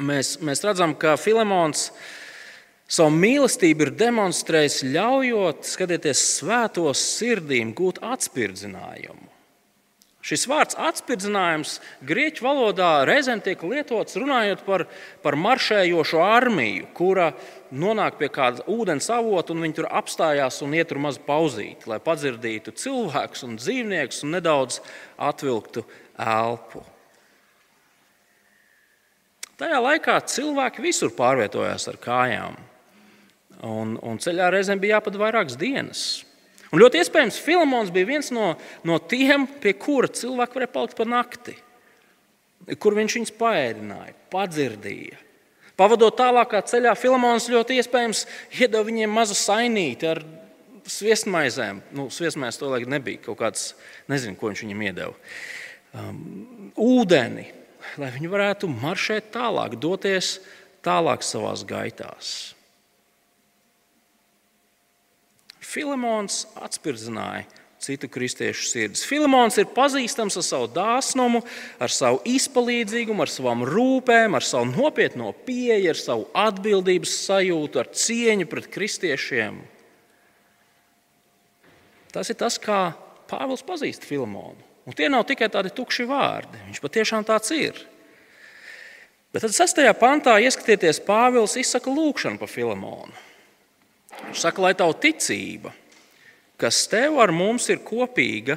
mēs, 0.02 0.40
mēs 0.42 0.64
redzam, 0.66 0.90
ka 0.98 1.12
Filamons 1.14 1.84
savu 2.90 3.12
mīlestību 3.14 3.84
ir 3.86 3.92
demonstrējis, 3.94 4.80
ļaujot, 4.90 5.62
skatieties, 5.70 6.22
svētos 6.40 7.04
sirdīm 7.14 7.70
gūt 7.78 8.00
atspirdzinājumu. 8.02 9.30
Šis 10.18 10.48
vārds 10.50 10.74
atspirdzinājums 10.82 11.76
grieķu 12.10 12.42
valodā 12.42 12.90
reizēm 13.06 13.38
tiek 13.38 13.62
lietots 13.62 14.18
runājot 14.18 14.66
par, 14.66 14.88
par 15.22 15.38
maršējošo 15.38 16.18
armiju, 16.26 16.90
kura 16.98 17.30
nonāk 17.70 18.18
pie 18.18 18.32
kāda 18.34 18.66
ūdens 18.66 19.06
avota 19.14 19.54
un 19.54 19.62
viņi 19.62 19.78
tur 19.78 19.92
apstājās 19.94 20.58
un 20.66 20.74
iet 20.74 20.90
tur 20.90 20.98
mazu 21.06 21.22
pauzīti, 21.22 21.86
lai 21.86 22.02
padzirdītu 22.02 22.74
cilvēkus 22.82 23.46
un 23.46 23.56
dzīvniekus 23.62 24.24
un 24.26 24.40
nedaudz 24.40 24.82
atvilktu 25.30 25.86
elpu. 26.18 26.82
Tajā 29.58 29.78
laikā 29.82 30.14
cilvēki 30.30 30.82
visur 30.84 31.10
pārvietojās 31.16 31.88
ar 31.90 31.96
kājām, 31.98 32.58
un, 33.66 33.96
un 33.98 34.20
ceļā 34.22 34.52
reizēm 34.54 34.78
bija 34.78 34.98
jāpat 34.98 35.18
vairākas 35.18 35.58
dienas. 35.58 36.02
Un 36.68 36.82
ļoti 36.82 37.00
iespējams, 37.00 37.40
Filamons 37.42 37.90
bija 37.90 38.06
viens 38.06 38.28
no, 38.34 38.52
no 38.86 38.98
tiem, 39.00 39.48
pie 39.58 39.72
kura 39.74 40.10
cilvēki 40.12 40.58
varēja 40.58 40.74
palikt 40.74 40.98
par 40.98 41.10
nakti, 41.10 41.56
kur 42.78 42.94
viņš 42.98 43.18
viņus 43.18 43.34
paēdināja, 43.40 44.14
padzirdīja. 44.30 45.18
Pavadot 45.78 46.14
tālākā 46.18 46.60
ceļā, 46.68 46.94
Filamons 46.98 47.50
ļoti 47.50 47.80
iespējams 47.80 48.24
iedeva 48.58 48.86
viņiem 48.86 49.10
mazu 49.14 49.34
sainīti 49.38 50.10
ar 50.10 50.22
sviestmaizēm. 50.88 51.82
Nu, 51.98 52.08
sviestmaizes 52.14 52.60
to 52.60 52.70
laikam 52.70 52.94
nebija 52.94 53.26
kaut 53.26 53.40
kāds, 53.42 53.72
nezinu, 54.10 54.38
ko 54.38 54.52
viņš 54.52 54.64
viņiem 54.64 54.84
iedeva. 54.88 55.14
Um, 55.98 56.72
ūdeni, 56.78 57.46
lai 58.00 58.12
viņi 58.14 58.30
varētu 58.32 58.70
maršēt 58.70 59.32
tālāk, 59.34 59.76
doties 59.80 60.38
tālāk 60.84 61.24
savās 61.26 61.64
gaitās. 61.68 62.54
Filimons 65.68 66.46
atspirdzināja 66.56 67.44
citu 67.78 68.08
kristiešu 68.10 68.66
sirdis. 68.66 69.04
Filimons 69.06 69.58
ir 69.60 69.68
pazīstams 69.74 70.38
ar 70.40 70.44
savu 70.44 70.68
dāsnumu, 70.74 71.42
ar 71.78 71.92
savu 71.94 72.20
izpalīdzīgumu, 72.26 73.22
ar 73.22 73.32
savām 73.32 73.64
rūpēm, 73.68 74.34
ar 74.34 74.44
savu 74.44 74.70
nopietno 74.72 75.30
pieeju, 75.46 75.92
ar 75.92 76.00
savu 76.00 76.26
atbildības 76.36 77.14
sajūtu, 77.28 77.82
ar 77.82 77.92
cieņu 77.94 78.48
pret 78.50 78.70
kristiešiem. 78.74 79.60
Tas 82.14 82.32
ir 82.32 82.38
tas, 82.40 82.58
kā 82.58 82.96
Pāvils 83.28 83.60
pazīst 83.60 84.06
Filimonu. 84.08 84.67
Un 84.88 84.96
tie 84.96 85.10
nav 85.12 85.26
tikai 85.28 85.50
tādi 85.52 85.68
tukši 85.76 86.06
vārdi. 86.08 86.62
Viņš 86.70 86.80
patiešām 86.80 87.26
tāds 87.28 87.52
ir. 87.52 87.76
Bet 89.34 89.44
tad, 89.44 89.52
6. 89.52 89.82
pantā, 90.00 90.38
ieskatieties, 90.40 91.02
Pāvils 91.04 91.58
izsaka 91.60 91.92
lūgšanu 91.92 92.40
par 92.40 92.48
Filimonu. 92.48 93.12
Viņš 94.22 94.40
saka, 94.40 94.64
lai 94.64 94.72
tavu 94.74 94.96
ticība, 94.96 95.74
kas 96.58 96.86
tev 96.88 97.20
ar 97.20 97.30
mums 97.36 97.68
ir 97.68 97.82
kopīga, 97.84 98.56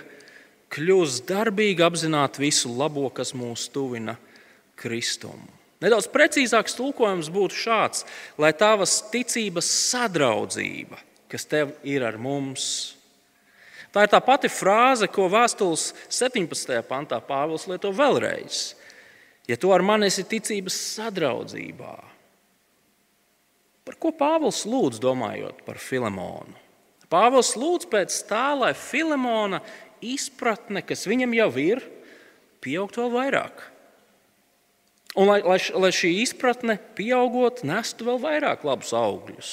kļūst 0.72 1.28
darbīgi 1.28 1.84
apzināt 1.84 2.40
visu 2.40 2.72
labo, 2.72 3.10
kas 3.12 3.36
mūs 3.36 3.68
tuvina 3.74 4.16
Kristumu. 4.80 5.52
Nedaudz 5.84 6.08
precīzāks 6.14 6.78
tulkojums 6.78 7.28
būtu 7.34 7.58
šāds: 7.58 8.06
lai 8.40 8.54
tavas 8.56 9.00
ticības 9.12 9.68
sadraudzība, 9.92 11.00
kas 11.28 11.48
tev 11.50 11.76
ir 11.84 12.06
ar 12.08 12.16
mums, 12.22 12.96
tā 13.92 14.06
ir 14.06 14.14
tā 14.14 14.22
pati 14.24 14.52
frāze, 14.52 15.10
ko 15.12 15.28
vēstules 15.32 15.92
17. 16.10 16.78
pantā 16.88 17.20
Pāvils 17.24 17.68
lieto 17.72 17.92
vēlreiz. 17.96 18.72
Ja 19.50 19.58
tu 19.60 19.74
ar 19.74 19.84
mani 19.84 20.08
esi 20.08 20.24
ticības 20.28 20.78
sadraudzībā, 20.96 21.96
Par 23.92 23.98
ko 23.98 24.14
Pāvils 24.14 24.62
lūdz, 24.70 25.02
domājot 25.02 25.64
par 25.66 25.80
Filemonu? 25.82 26.54
Pāvils 27.12 27.56
lūdz 27.60 27.90
pēc 27.92 28.22
tā, 28.30 28.54
lai 28.56 28.72
Filemona 28.78 29.60
izpratne, 30.00 30.84
kas 30.86 31.04
viņam 31.10 31.34
jau 31.36 31.50
ir, 31.60 31.82
pieaugtu 32.64 33.04
vēl 33.04 33.12
vairāk. 33.18 33.66
Un 35.20 35.28
lai, 35.28 35.42
lai, 35.44 35.58
lai 35.84 35.92
šī 35.92 36.14
izpratne, 36.22 36.78
pieaugot, 36.96 37.66
nestu 37.68 38.08
vēl 38.08 38.22
vairāk 38.22 38.64
labus 38.64 38.94
augļus. 38.96 39.52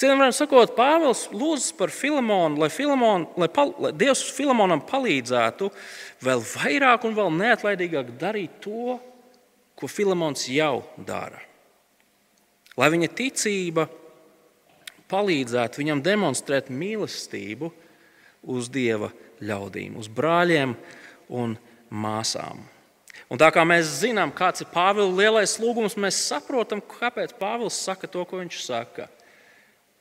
Citiem 0.00 0.16
vārdiem 0.16 0.32
sakot, 0.32 0.72
Pāvils 0.78 1.26
lūdz 1.34 1.74
par 1.76 1.92
Filemonu, 1.92 2.62
lai, 2.62 2.70
Filemon, 2.72 3.26
lai, 3.36 3.50
pal, 3.52 3.74
lai 3.84 3.92
Dievs 4.00 4.22
Filemonam 4.32 4.80
palīdzētu 4.88 5.68
vēl 6.24 6.40
vairāk 6.54 7.04
un 7.04 7.18
vēl 7.18 7.36
neatlaidīgāk 7.36 8.16
darīt 8.20 8.56
to, 8.64 8.96
ko 9.76 9.92
Filemons 9.92 10.48
jau 10.48 10.80
dara 10.96 11.44
lai 12.80 12.88
viņa 12.94 13.10
ticība 13.16 13.86
palīdzētu 15.10 15.82
viņam 15.82 16.02
demonstrēt 16.04 16.70
mīlestību 16.72 17.70
uz 18.50 18.68
dieva 18.72 19.10
ļaudīm, 19.44 19.98
uz 20.00 20.08
brāļiem 20.08 20.76
un 21.40 21.56
māsām. 21.90 22.62
Un 23.30 23.38
tā 23.38 23.50
kā 23.54 23.62
mēs 23.66 24.00
zinām, 24.00 24.32
kāds 24.34 24.64
ir 24.64 24.70
Pāvila 24.72 25.10
lielais 25.12 25.56
lūgums, 25.62 25.98
mēs 26.00 26.18
saprotam, 26.30 26.80
kāpēc 26.82 27.34
Pāvils 27.38 27.78
saka 27.78 28.08
to, 28.10 28.24
ko 28.26 28.40
viņš 28.40 28.62
saka. 28.64 29.06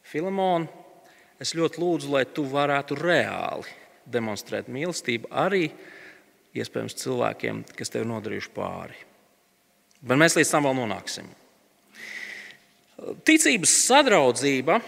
Filimon, 0.09 0.65
es 1.37 1.53
ļoti 1.53 1.81
lūdzu, 1.81 2.09
lai 2.09 2.23
tu 2.25 2.41
varētu 2.49 2.97
reāli 2.97 3.77
demonstrēt 4.09 4.69
mīlestību 4.71 5.29
arī 5.29 5.67
iespējams 6.57 6.97
cilvēkiem, 6.97 7.61
kas 7.77 7.93
tev 7.93 8.07
nodarījuši 8.09 8.51
pāri. 8.55 8.97
Bet 10.01 10.17
mēs 10.17 10.37
līdz 10.39 10.53
tam 10.53 10.65
vēl 10.65 10.79
nonāksim. 10.79 11.27
Ticības 13.27 13.75
sadraudzība 13.85 14.79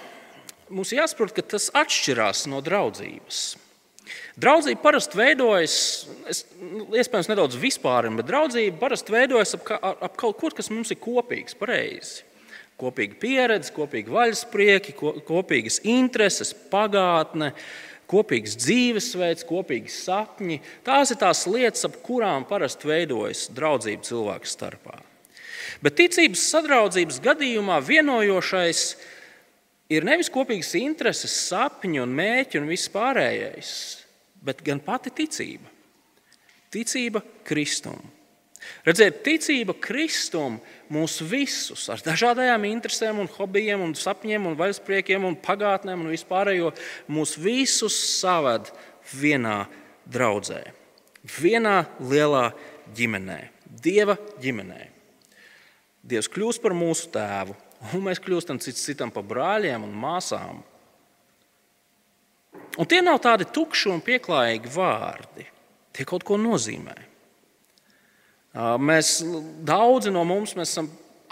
mums 0.73 0.95
jāsaprot, 0.95 1.35
ka 1.35 1.45
tas 1.53 1.69
atšķirās 1.77 2.47
no 2.49 2.63
draudzības. 2.65 3.43
Draudzība 4.41 4.81
parasti 4.81 5.19
veidojas, 5.19 5.77
es, 6.31 6.41
iespējams, 6.97 7.29
nedaudz 7.29 7.59
vispārīgi, 7.61 8.17
bet 8.17 8.29
draudzība 8.31 8.81
parasti 8.81 9.13
veidojas 9.13 9.53
ap, 9.59 9.69
ap 9.91 10.17
kaut 10.19 10.39
ko, 10.41 10.49
kas 10.55 10.71
mums 10.73 10.91
ir 10.91 10.99
kopīgs, 11.03 11.55
pareizi. 11.59 12.25
Kopīga 12.81 13.19
pieredze, 13.21 13.69
kopīgi 13.75 14.09
vaļasprieki, 14.09 14.95
kopīgas 15.27 15.77
intereses, 15.85 16.55
pagātne, 16.71 17.51
kopīgs 18.09 18.57
dzīvesveids, 18.59 19.45
kopīgi 19.47 19.93
sapņi. 19.93 20.57
Tās 20.87 21.13
ir 21.13 21.21
tās 21.21 21.45
lietas, 21.47 21.85
ap 21.87 21.99
kurām 22.03 22.47
parasti 22.49 22.89
veidojas 22.89 23.45
draudzība 23.53 24.07
cilvēku 24.09 24.49
starpā. 24.49 24.97
Bet 25.81 25.97
ticības 25.97 26.43
sadraudzības 26.51 27.21
gadījumā 27.23 27.79
vienojošais 27.85 28.85
ir 29.91 30.07
nevis 30.07 30.31
kopīgas 30.33 30.73
intereses, 30.79 31.33
sapņi 31.47 32.01
un 32.03 32.15
mēķi 32.17 32.61
un 32.61 32.69
viss 32.69 32.91
pārējais, 32.91 33.71
bet 34.43 34.63
gan 34.65 34.81
pati 34.83 35.13
ticība. 35.21 35.69
Ticība 36.71 37.23
Kristum. 37.47 37.99
Redziet, 38.85 39.23
ticība 39.25 39.75
Kristum 39.81 40.59
mūs 40.91 41.21
visus 41.23 41.87
ar 41.91 42.01
dažādām 42.03 42.65
interesēm, 42.69 43.21
un 43.23 43.29
hobijiem, 43.31 43.81
un 43.83 43.95
sapņiem, 43.97 44.49
un 44.49 44.57
vaļaspriekiem, 44.59 45.25
un 45.27 45.39
pagātnēm 45.39 46.03
un 46.03 46.11
vispārējo 46.11 46.73
mūs 47.11 47.37
visus 47.39 47.95
saved 48.19 48.71
vienā 49.15 49.63
draudzē, 50.11 50.61
vienā 51.39 51.83
lielā 51.99 52.49
ģimenē, 52.97 53.41
Dieva 53.81 54.17
ģimenē. 54.41 54.81
Dievs 56.03 56.27
kļūst 56.33 56.61
par 56.63 56.73
mūsu 56.75 57.07
tēvu, 57.13 57.55
un 57.95 58.03
mēs 58.03 58.19
kļūstam 58.21 58.59
cits 58.61 58.83
citam 58.83 59.13
par 59.13 59.23
brāļiem 59.29 59.85
un 59.85 59.93
māsām. 59.95 60.59
Un 62.79 62.89
tie 62.89 62.99
nav 63.03 63.21
tādi 63.23 63.47
tukši 63.47 63.91
un 63.93 64.03
pieklājīgi 64.03 64.73
vārdi. 64.75 65.45
Tie 65.91 66.05
kaut 66.07 66.25
ko 66.27 66.37
nozīmē. 66.39 66.95
Mēs, 68.51 69.21
daudzi 69.63 70.11
no 70.11 70.25
mums 70.27 70.57
esam 70.59 70.89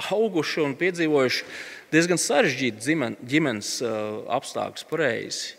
auguši 0.09 0.61
un 0.63 0.75
piedzīvojuši 0.79 1.45
diezgan 1.91 2.21
sarežģītu 2.21 3.15
ģimenes 3.27 3.71
apstākļus, 4.31 4.87
pareizi. 4.87 5.55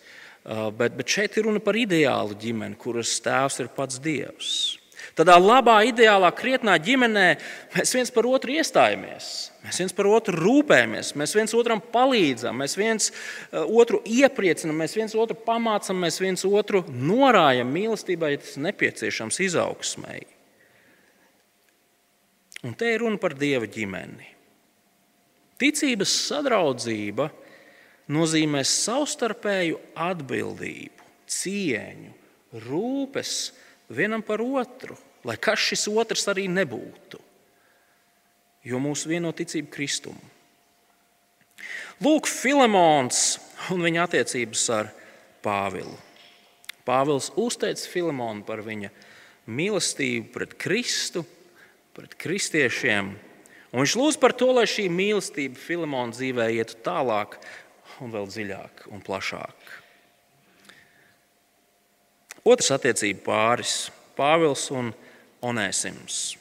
Bet, 0.47 0.95
bet 0.97 1.13
šeit 1.13 1.37
ir 1.37 1.45
runa 1.45 1.61
par 1.61 1.77
ideālu 1.77 2.33
ģimeni, 2.41 2.79
kuras 2.81 3.13
tēvs 3.21 3.61
ir 3.61 3.69
pats 3.77 4.01
Dievs. 4.01 4.79
Tādā 5.17 5.35
labā, 5.37 5.83
ideālā, 5.85 6.31
krietnā 6.33 6.79
ģimenē 6.81 7.27
mēs 7.75 7.93
viens 7.93 8.13
par 8.15 8.25
otru 8.31 8.55
iestājamies. 8.57 9.51
Mēs 9.67 9.83
viens 9.83 9.95
par 9.97 10.09
otru 10.09 10.39
rūpējamies, 10.41 11.13
mēs 11.21 11.37
viens 11.37 11.53
otram 11.57 11.83
palīdzam, 11.93 12.57
mēs 12.57 12.79
viens 12.81 13.11
otru 13.53 14.01
iepriecinām, 14.09 14.81
mēs 14.81 14.97
viens 14.97 15.13
otru 15.13 15.37
pamācām, 15.45 16.01
mēs 16.07 16.21
viens 16.25 16.47
otru 16.49 16.87
norājam 16.89 17.69
mīlestībai, 17.75 18.33
ja 18.33 18.45
tas 18.45 18.57
nepieciešams 18.65 19.43
izaugsmēji. 19.51 20.29
Un 22.67 22.75
te 22.77 22.93
ir 22.93 23.01
runa 23.01 23.21
par 23.21 23.35
dieva 23.39 23.69
ģimeni. 23.71 24.27
Ticības 25.61 26.13
sadraudzība 26.29 27.29
nozīmē 28.13 28.63
savstarpēju 28.67 29.79
atbildību, 30.09 31.07
cieņu, 31.31 32.13
rūpes 32.67 33.37
vienam 33.93 34.25
par 34.25 34.43
otru 34.45 34.97
lai 35.25 35.37
kas 35.41 35.61
šis 35.71 35.87
otrs 35.93 36.29
arī 36.33 36.47
nebūtu, 36.51 37.21
jo 38.65 38.81
mūsu 38.81 39.11
vieno 39.11 39.33
ticību 39.37 39.73
Kristumu. 39.73 40.31
Lūk, 42.01 42.29
Filemons 42.29 43.37
un 43.75 43.85
viņa 43.85 44.07
attiecības 44.07 44.63
ar 44.73 44.89
Pāvilu. 45.45 45.97
Pāvils 46.89 47.29
uzteica 47.39 47.91
Filemonu 47.93 48.45
par 48.47 48.63
viņa 48.65 48.89
mīlestību 49.53 50.33
pret 50.33 50.57
Kristu, 50.61 51.25
pret 52.01 52.17
kristiešiem. 52.17 53.13
Un 53.71 53.85
viņš 53.85 53.95
lūdz 54.01 54.17
par 54.21 54.33
to, 54.33 54.49
lai 54.57 54.65
šī 54.69 54.87
mīlestība 54.89 55.61
Filimona 55.61 56.15
dzīvē 56.15 56.49
ietu 56.57 56.79
tālāk, 56.81 57.37
un 58.01 58.13
vēl 58.15 58.29
dziļāk 58.31 58.87
un 58.91 59.03
plašāk. 59.05 59.75
Otrs 62.49 62.73
attiecību 62.73 63.21
pāris- 63.27 63.91
Pāvils 64.19 64.71
un 64.73 64.95
Onēsims. 65.45 66.37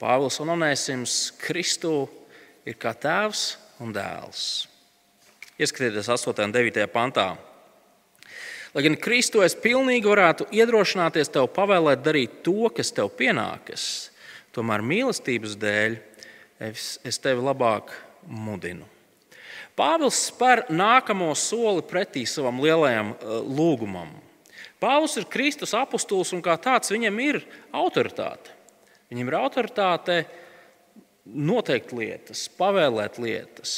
Pāvils 0.00 0.40
un 0.42 0.50
Onēsims 0.56 1.32
Kristu 1.38 2.08
ir 2.66 2.74
kā 2.74 2.92
tēvs 2.94 3.56
un 3.80 3.94
dēls. 3.94 4.66
Ieskatieties 5.58 6.08
8. 6.08 6.44
un 6.44 6.52
9. 6.52 6.86
pantā. 6.90 7.38
Lai 8.74 8.82
gan 8.82 8.96
Kristu 8.96 9.42
es 9.42 9.54
pilnīgi 9.54 10.06
varētu 10.06 10.46
iedrošināties 10.50 11.30
tev 11.30 11.48
pavēlēt 11.54 12.02
darīt 12.02 12.42
to, 12.42 12.70
kas 12.74 12.90
tev 12.94 13.10
pienākas, 13.10 14.09
tomēr 14.56 14.84
mīlestības 14.84 15.56
dēļ 15.60 15.98
es, 16.70 16.96
es 17.06 17.20
tevi 17.22 17.44
labāk 17.44 17.92
mudinu. 18.26 18.88
Pāvils 19.78 20.18
spēr 20.28 20.66
nākamo 20.68 21.30
soli 21.38 21.84
pretī 21.88 22.26
savam 22.28 22.60
lielajam 22.60 23.14
uh, 23.14 23.38
lūgumam. 23.46 24.12
Pāvils 24.80 25.16
ir 25.20 25.28
Kristus 25.30 25.72
apustulis 25.76 26.34
un 26.36 26.42
kā 26.44 26.56
tāds 26.60 26.92
viņam 26.92 27.16
ir 27.24 27.40
autoritāte. 27.76 28.52
Viņam 29.12 29.30
ir 29.30 29.38
autoritāte 29.40 30.20
noteikt 31.24 31.92
lietas, 31.96 32.46
pavēlēt 32.58 33.18
lietas, 33.22 33.74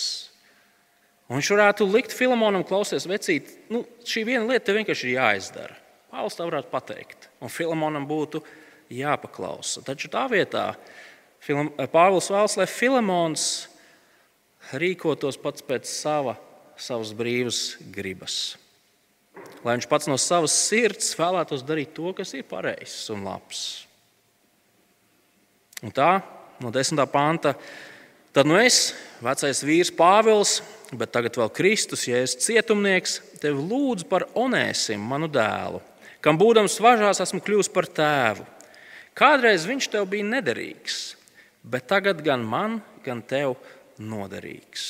Un 1.33 1.39
viņš 1.39 1.49
varētu 1.55 1.87
likt 1.89 2.13
Filamonam, 2.13 2.61
klausies, 2.69 3.07
vecīt, 3.09 3.55
nu, 3.73 3.87
šī 4.05 4.27
viena 4.29 4.45
lieta 4.51 4.75
vienkārši 4.77 5.07
ir 5.09 5.15
jāizdara. 5.15 5.79
Pāvils 6.13 6.35
tā 6.37 6.45
varētu 6.45 6.69
pateikt, 6.69 7.31
un 7.41 7.49
Filamonam 7.49 8.05
būtu 8.05 8.43
jāpaklausa. 8.93 9.83
Taču 9.87 10.11
tā 10.13 10.27
vietā 10.31 10.73
Pāvils 11.43 12.29
vēlas, 12.31 12.55
lai 12.55 12.69
Filamons 12.71 13.45
rīkotos 14.79 15.39
pats 15.43 15.65
pēc 15.67 15.89
sava, 15.91 16.37
savas 16.79 17.11
brīvas 17.19 17.63
gribas. 17.95 18.57
Lai 19.65 19.77
viņš 19.77 19.89
pats 19.91 20.09
no 20.11 20.19
savas 20.21 20.55
sirds 20.69 21.15
vēlētos 21.19 21.65
darīt 21.67 21.95
to, 21.97 22.13
kas 22.15 22.35
ir 22.37 22.47
pareizs 22.47 23.09
un 23.15 23.25
labs. 23.27 23.63
Un 25.83 25.91
tā, 25.95 26.21
no 26.63 26.71
10. 26.71 27.03
panta, 27.11 27.57
tad 28.35 28.47
nu 28.47 28.59
es, 28.61 28.93
vecais 29.23 29.65
vīrs 29.67 29.91
Pāvils, 29.99 30.61
bet 30.95 31.11
tagad 31.15 31.39
vēl 31.41 31.51
Kristus, 31.55 32.07
ja 32.07 32.21
es 32.23 32.37
cietumnieks, 32.45 33.19
tevi 33.43 33.59
lūdzu 33.59 34.07
par 34.11 34.29
onēsim, 34.39 35.03
manu 35.03 35.27
dēlu, 35.33 35.83
kam 36.23 36.39
būdams 36.39 36.79
važās 36.83 37.23
esmu 37.25 37.43
kļuvis 37.43 37.73
par 37.73 37.89
tēvu. 37.91 38.47
Kādreiz 39.19 39.67
viņš 39.69 39.91
tev 39.93 40.07
bija 40.13 40.25
nederīgs, 40.25 41.17
bet 41.63 41.89
tagad 41.91 42.23
gan 42.25 42.45
man, 42.49 42.81
gan 43.05 43.21
tev 43.23 43.59
noderīgs. 44.01 44.85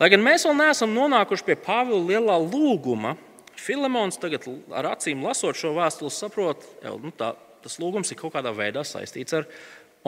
Lai 0.00 0.08
gan 0.10 0.24
mēs 0.24 0.42
vēl 0.48 0.56
neesam 0.58 0.94
nonākuši 0.96 1.46
pie 1.46 1.56
Pāvila 1.62 2.02
lielā 2.08 2.38
lūguma, 2.42 3.14
Filemons 3.62 4.18
tagad 4.18 4.48
ar 4.74 4.88
acīm 4.96 5.22
lasot 5.22 5.54
šo 5.54 5.70
vēstuli, 5.76 6.10
saprot, 6.10 6.64
ka 6.82 6.96
nu, 6.98 7.12
tā, 7.14 7.30
tas 7.62 7.78
lūgums 7.78 8.10
ir 8.10 8.18
kaut 8.18 8.34
kādā 8.34 8.50
veidā 8.56 8.82
saistīts 8.86 9.36
ar 9.38 9.46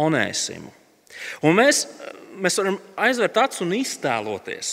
onēsimu. 0.00 0.72
Un 1.46 1.54
mēs, 1.60 1.84
mēs 2.42 2.58
varam 2.58 2.80
aizvērt 3.06 3.38
acis 3.44 3.62
un 3.62 3.76
iztēloties, 3.76 4.72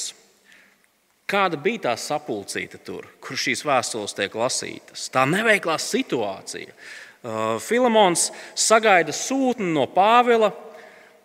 kāda 1.29 1.59
bija 1.61 1.85
tā 1.85 1.93
sapulcīta 2.01 2.81
tur, 2.81 3.05
kur 3.21 3.37
šīs 3.37 3.61
vēstules 3.67 4.17
tiek 4.17 4.35
lasītas. 4.41 5.05
Tā 5.13 5.27
neveiklā 5.29 5.77
situācija. 5.77 6.73
Uh, 7.21 7.59
Filamons 7.61 8.31
sagaida 8.57 9.13
sūtni 9.13 9.67
no 9.75 9.85
Pāvila. 9.85 10.49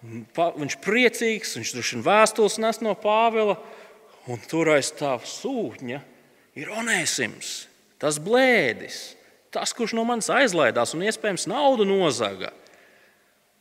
Viņš 0.05 0.75
ir 0.77 0.83
priecīgs, 0.85 1.55
viņš 1.57 1.73
droši 1.73 1.97
vien 1.97 2.05
vēstules 2.05 2.59
nes 2.61 2.83
no 2.85 2.93
Pāvila, 3.01 3.57
un 4.29 4.43
tur 4.45 4.75
aiz 4.75 4.91
tā 4.95 5.15
sūtņa 5.25 6.03
ir 6.61 6.69
onēsims, 6.73 7.55
tas 8.01 8.21
blēdis, 8.23 9.17
tas, 9.55 9.73
kurš 9.77 9.97
no 9.97 10.05
manis 10.05 10.29
aizlaidās 10.33 10.93
un 10.93 11.07
iespējams 11.09 11.49
naudu 11.49 11.89
nozaga. 11.89 12.53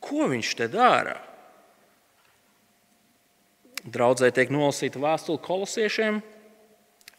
Ko 0.04 0.28
viņš 0.28 0.52
te 0.60 0.68
dara? 0.70 1.16
Draudzē 3.86 4.28
tiek 4.34 4.52
nolasīta 4.52 5.00
vēstule 5.00 5.40
kolosiešiem, 5.40 6.20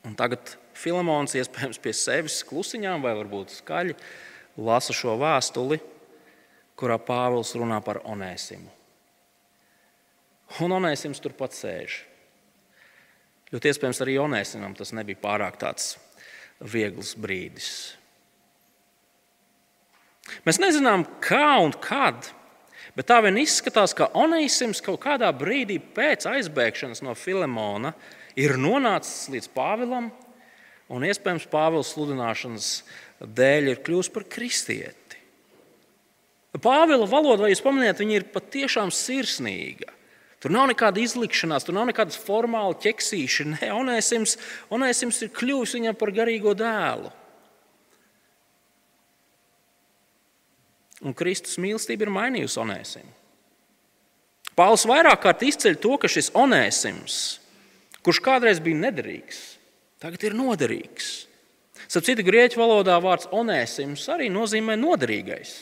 un 0.06 0.16
tagad 0.20 0.56
Filamons 0.78 1.34
iespējams 1.40 1.82
pie 1.82 1.98
sevis 1.98 2.44
klusiņām 2.46 3.02
vai 3.02 3.18
varbūt 3.18 3.58
skaļi 3.64 3.98
lasa 4.58 4.96
šo 4.96 5.16
vēstuli, 5.22 5.80
kurā 6.78 6.98
Pāvils 7.02 7.54
runā 7.58 7.80
par 7.86 8.02
Onēsimu. 8.06 8.70
Un 10.64 10.76
Onēsims 10.78 11.22
turpat 11.22 11.56
sēž. 11.58 12.02
Ļoti 13.52 13.72
iespējams, 13.72 14.02
arī 14.04 14.18
Onēsimam 14.22 14.76
tas 14.78 14.94
nebija 14.96 15.20
pārāk 15.24 15.60
tāds 15.62 15.96
viegls 16.60 17.14
brīdis. 17.20 17.72
Mēs 20.44 20.60
nezinām, 20.60 21.06
kā 21.24 21.56
un 21.64 21.72
kad 21.80 22.34
Bet 22.98 23.12
tā 23.12 23.20
vien 23.22 23.36
izskatās, 23.38 23.94
ka 23.94 24.08
Onīsims 24.18 24.82
kaut 24.82 25.04
kādā 25.04 25.28
brīdī 25.38 25.76
pēc 25.78 26.26
aizbēgšanas 26.32 27.04
no 27.06 27.14
Filemona 27.14 27.92
ir 28.34 28.56
nonācis 28.58 29.28
līdz 29.36 29.52
Pāvilam, 29.54 30.08
un 30.94 31.06
iespējams 31.08 31.50
Pāvils 31.52 31.92
sludināšanas 31.96 32.72
dēļ 33.22 33.74
ir 33.74 33.84
kļuvis 33.86 34.12
par 34.14 34.28
kristieti. 34.32 35.20
Pāvila 36.58 37.06
valoda, 37.10 37.44
vai 37.44 37.52
jūs 37.52 37.62
pamanījāt, 37.62 38.02
ir 38.08 38.30
patiešām 38.34 38.90
sirsnīga. 38.94 39.92
Tur 40.42 40.54
nav 40.54 40.68
nekāda 40.70 41.02
izlikšanās, 41.02 41.66
tur 41.66 41.76
nav 41.78 41.88
nekādas 41.90 42.18
formāla 42.22 42.78
ķeksīša. 42.82 43.46
Nē, 43.56 43.72
Onēsims, 43.74 44.38
Onēsims 44.74 45.22
ir 45.26 45.34
kļuvis 45.34 45.76
viņam 45.78 45.98
par 45.98 46.14
garīgo 46.16 46.54
dēlu. 46.58 47.12
Un 51.06 51.14
Kristus 51.14 51.60
mīlestība 51.62 52.08
ir 52.08 52.14
mainījusi 52.14 52.58
onēsimu. 52.58 53.12
Pāvils 54.58 54.88
vairāk 54.90 55.22
kārt 55.22 55.44
izceļ 55.46 55.76
to, 55.78 55.94
ka 56.02 56.10
šis 56.10 56.32
onēsims, 56.34 57.18
kurš 58.02 58.22
kādreiz 58.26 58.62
bija 58.64 58.80
nederīgs, 58.88 59.57
tagad 60.04 60.28
ir 60.28 60.38
noderīgs. 60.38 61.28
Sapratu, 61.88 62.26
grieķu 62.28 62.60
valodā 62.60 62.98
vārds 63.00 63.30
onēsims 63.32 64.04
arī 64.12 64.28
nozīmē 64.34 64.76
noderīgais. 64.80 65.54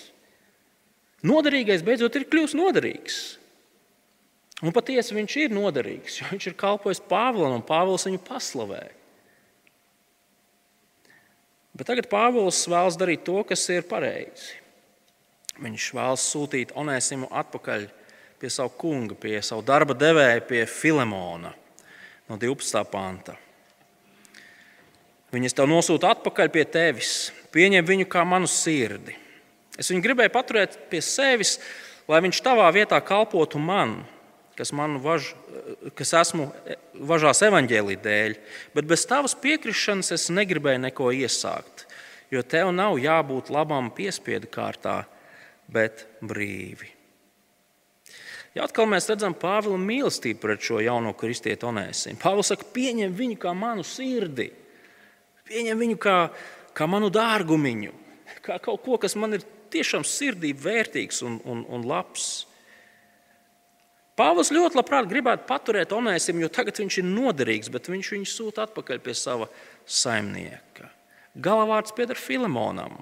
Noderīgais 1.26 1.84
beidzot 1.86 2.16
ir 2.18 2.28
kļuvis 2.30 2.56
noderīgs. 2.58 3.20
Un 4.66 4.74
patiesi 4.74 5.16
viņš 5.18 5.36
ir 5.44 5.54
noderīgs, 5.54 6.20
jo 6.22 6.30
viņš 6.32 6.48
ir 6.50 6.58
kalpojis 6.58 7.04
Pāvilam 7.10 7.58
un 7.58 7.66
Pāvils 7.66 8.08
viņu 8.08 8.22
paslavē. 8.26 8.84
Bet 11.76 11.90
tagad 11.92 12.08
Pāvils 12.08 12.62
vēlas 12.72 12.98
darīt 12.98 13.26
to, 13.28 13.42
kas 13.48 13.66
ir 13.74 13.84
pareizi. 13.90 14.56
Viņš 15.60 15.90
vēlas 15.96 16.24
sūtīt 16.32 16.74
Onēsimu 16.76 17.30
atpakaļ 17.32 17.88
pie 18.40 18.52
savu 18.52 18.74
kunga, 18.80 19.16
pie 19.20 19.38
savu 19.44 19.64
darba 19.66 19.96
devēja, 19.96 20.44
pie 20.48 20.64
Filemona 20.68 21.52
no 22.30 22.40
12. 22.40 22.84
panta. 22.92 23.36
Viņas 25.36 25.56
tev 25.58 25.68
nosūta 25.68 26.14
atpakaļ 26.16 26.52
pie 26.54 26.64
tevis, 26.72 27.14
pieņem 27.52 27.84
viņu 27.84 28.08
kā 28.08 28.24
manu 28.28 28.48
sirdi. 28.48 29.18
Es 29.76 29.92
viņu 29.92 30.04
gribēju 30.06 30.32
paturēt 30.32 30.78
pie 30.92 31.02
sevis, 31.04 31.58
lai 32.08 32.22
viņš 32.24 32.40
tavā 32.46 32.70
vietā 32.72 33.02
kalpotu 33.04 33.60
man, 33.60 33.98
kas, 34.56 34.72
važ, 35.04 35.34
kas 35.98 36.14
esmu 36.22 36.48
važās 37.12 37.44
evaņģēlī 37.50 38.00
dēļ, 38.00 38.38
bet 38.78 38.88
bez 38.88 39.04
tavas 39.10 39.36
piekrišanas 39.44 40.14
es 40.16 40.30
negribēju 40.32 40.86
neko 40.88 41.12
iesākt, 41.12 41.84
jo 42.32 42.40
tev 42.40 42.72
nav 42.72 42.96
jābūt 43.04 43.52
labam 43.52 43.92
piespiedu 43.92 44.48
kārtā, 44.52 45.02
bet 45.68 46.08
brīvi. 46.24 46.94
Ja 48.56 48.70
atkal 48.70 48.88
mēs 48.88 49.10
redzam 49.12 49.34
Pāvila 49.36 49.76
mīlestību 49.76 50.40
pret 50.40 50.62
šo 50.64 50.80
jauno 50.80 51.12
kristieti 51.20 51.68
Onēsim. 51.68 52.16
Pāvils 52.22 52.54
saka, 52.54 52.64
pieņem 52.72 53.12
viņu 53.12 53.42
kā 53.42 53.52
manu 53.52 53.84
sirdi, 53.84 54.48
pieņem 55.46 55.82
viņu 55.84 56.00
kā, 56.02 56.18
kā 56.78 56.88
manu 56.90 57.12
dārgumiņu, 57.14 57.94
kā 58.46 58.58
kaut 58.64 58.84
ko, 58.86 59.00
kas 59.02 59.18
man 59.20 59.38
ir 59.38 59.46
tiešām 59.74 60.06
sirdī 60.08 60.54
vērtīgs 60.58 61.22
un, 61.26 61.40
un, 61.46 61.64
un 61.70 61.88
labs. 61.88 62.46
Pāvils 64.16 64.54
ļoti 64.56 64.80
labprāt 64.80 65.10
gribētu 65.12 65.44
paturēt 65.50 65.92
Onēsim, 65.92 66.40
jo 66.40 66.48
tagad 66.48 66.78
viņš 66.80 67.02
ir 67.02 67.08
noderīgs, 67.10 67.72
bet 67.72 67.90
viņš 67.92 68.12
viņu 68.14 68.30
sūta 68.32 68.64
atpakaļ 68.64 69.02
pie 69.04 69.16
sava 69.18 69.50
saimnieka. 69.84 70.88
Galavārds 71.36 71.92
pieder 71.96 72.16
Filemonam. 72.16 73.02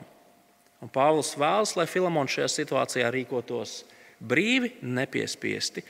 Un 0.82 0.89
Pāvils 0.91 1.36
vēlas, 1.39 1.75
lai 1.77 1.86
Filamons 1.88 2.34
šajā 2.34 2.49
situācijā 2.49 3.12
rīkotos 3.13 3.84
brīvi, 4.19 4.73
nepiespiesti 4.82 5.84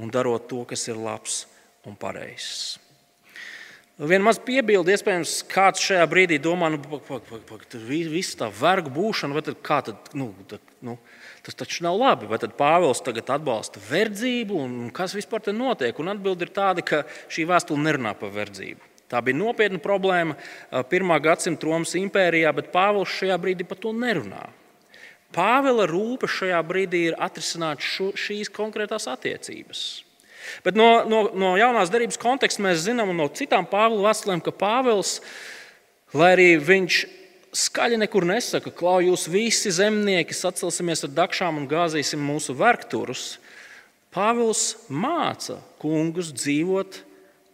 un 0.00 0.10
darot 0.10 0.48
to, 0.48 0.64
kas 0.68 0.88
ir 0.88 0.96
labs 0.96 1.42
un 1.86 1.98
pareizs. 2.00 2.80
Viena 4.00 4.24
maz 4.24 4.38
piebilde, 4.40 4.94
iespējams, 4.94 5.42
kāds 5.52 5.82
šajā 5.84 6.04
brīdī 6.08 6.38
domā, 6.40 6.70
nu, 6.72 6.78
pak, 6.80 7.02
pak, 7.28 7.42
pak, 7.44 7.64
tur 7.68 7.82
viss 7.84 8.38
tā 8.40 8.48
vergu 8.48 8.88
būšana, 8.90 9.36
vai 9.36 9.42
tad 9.44 9.58
kā 9.60 9.82
tad, 9.84 10.08
nu, 10.16 10.30
tā, 10.48 10.56
nu, 10.80 10.96
tas 11.44 11.58
taču 11.60 11.84
nav 11.84 11.98
labi. 12.00 12.30
Vai 12.30 12.38
tad 12.40 12.54
Pāvils 12.56 13.04
tagad 13.04 13.28
atbalsta 13.34 13.82
verdzību, 13.84 14.56
un 14.56 14.88
kas 14.96 15.12
vispār 15.14 15.44
te 15.44 15.52
notiek? 15.52 16.00
Un 16.00 16.08
atbilde 16.08 16.48
ir 16.48 16.54
tāda, 16.56 16.80
ka 16.80 17.02
šī 17.28 17.44
vēstule 17.50 17.84
nerunā 17.84 18.14
par 18.18 18.32
verdzību. 18.32 18.80
Tā 19.12 19.20
bija 19.20 19.36
nopietna 19.36 19.76
problēma 19.82 20.38
pirmā 20.88 21.18
gadsimta 21.20 21.68
Romas 21.68 21.92
impērijā, 22.00 22.48
bet 22.56 22.72
Pāvils 22.72 23.12
šajā 23.12 23.36
brīdī 23.42 23.68
par 23.68 23.76
to 23.82 23.92
nerunā. 23.92 24.46
Pāvila 25.36 25.84
rūpe 25.88 26.28
šajā 26.28 26.58
brīdī 26.64 27.06
ir 27.10 27.18
atrisināt 27.20 27.84
šo, 27.84 28.10
šīs 28.16 28.48
konkrētās 28.52 29.04
attiecības. 29.12 30.01
Bet 30.64 30.78
no, 30.78 31.02
no, 31.08 31.24
no 31.34 31.54
jaunās 31.60 31.90
darbības 31.92 32.20
konteksta 32.20 32.64
mēs 32.64 32.84
zinām, 32.86 33.14
no 33.16 33.28
citām 33.32 33.66
Pāvila 33.68 34.08
vēstulēm, 34.08 34.42
ka 34.44 34.54
Pāvils, 34.54 35.18
lai 36.16 36.32
arī 36.36 36.48
viņš 36.62 37.02
skaļi 37.52 38.00
nekur 38.00 38.26
nesaka, 38.28 38.72
ka 38.72 38.96
jūs 39.04 39.28
visi 39.30 39.72
zemnieki 39.74 40.36
sacelsimies 40.36 41.04
ar 41.06 41.14
dakšām 41.16 41.60
un 41.60 41.68
gāzīsim 41.70 42.20
mūsu 42.24 42.56
vergturus, 42.56 43.36
Pāvils 44.12 44.74
māca 44.92 45.56
kungus 45.80 46.32
dzīvot, 46.36 46.98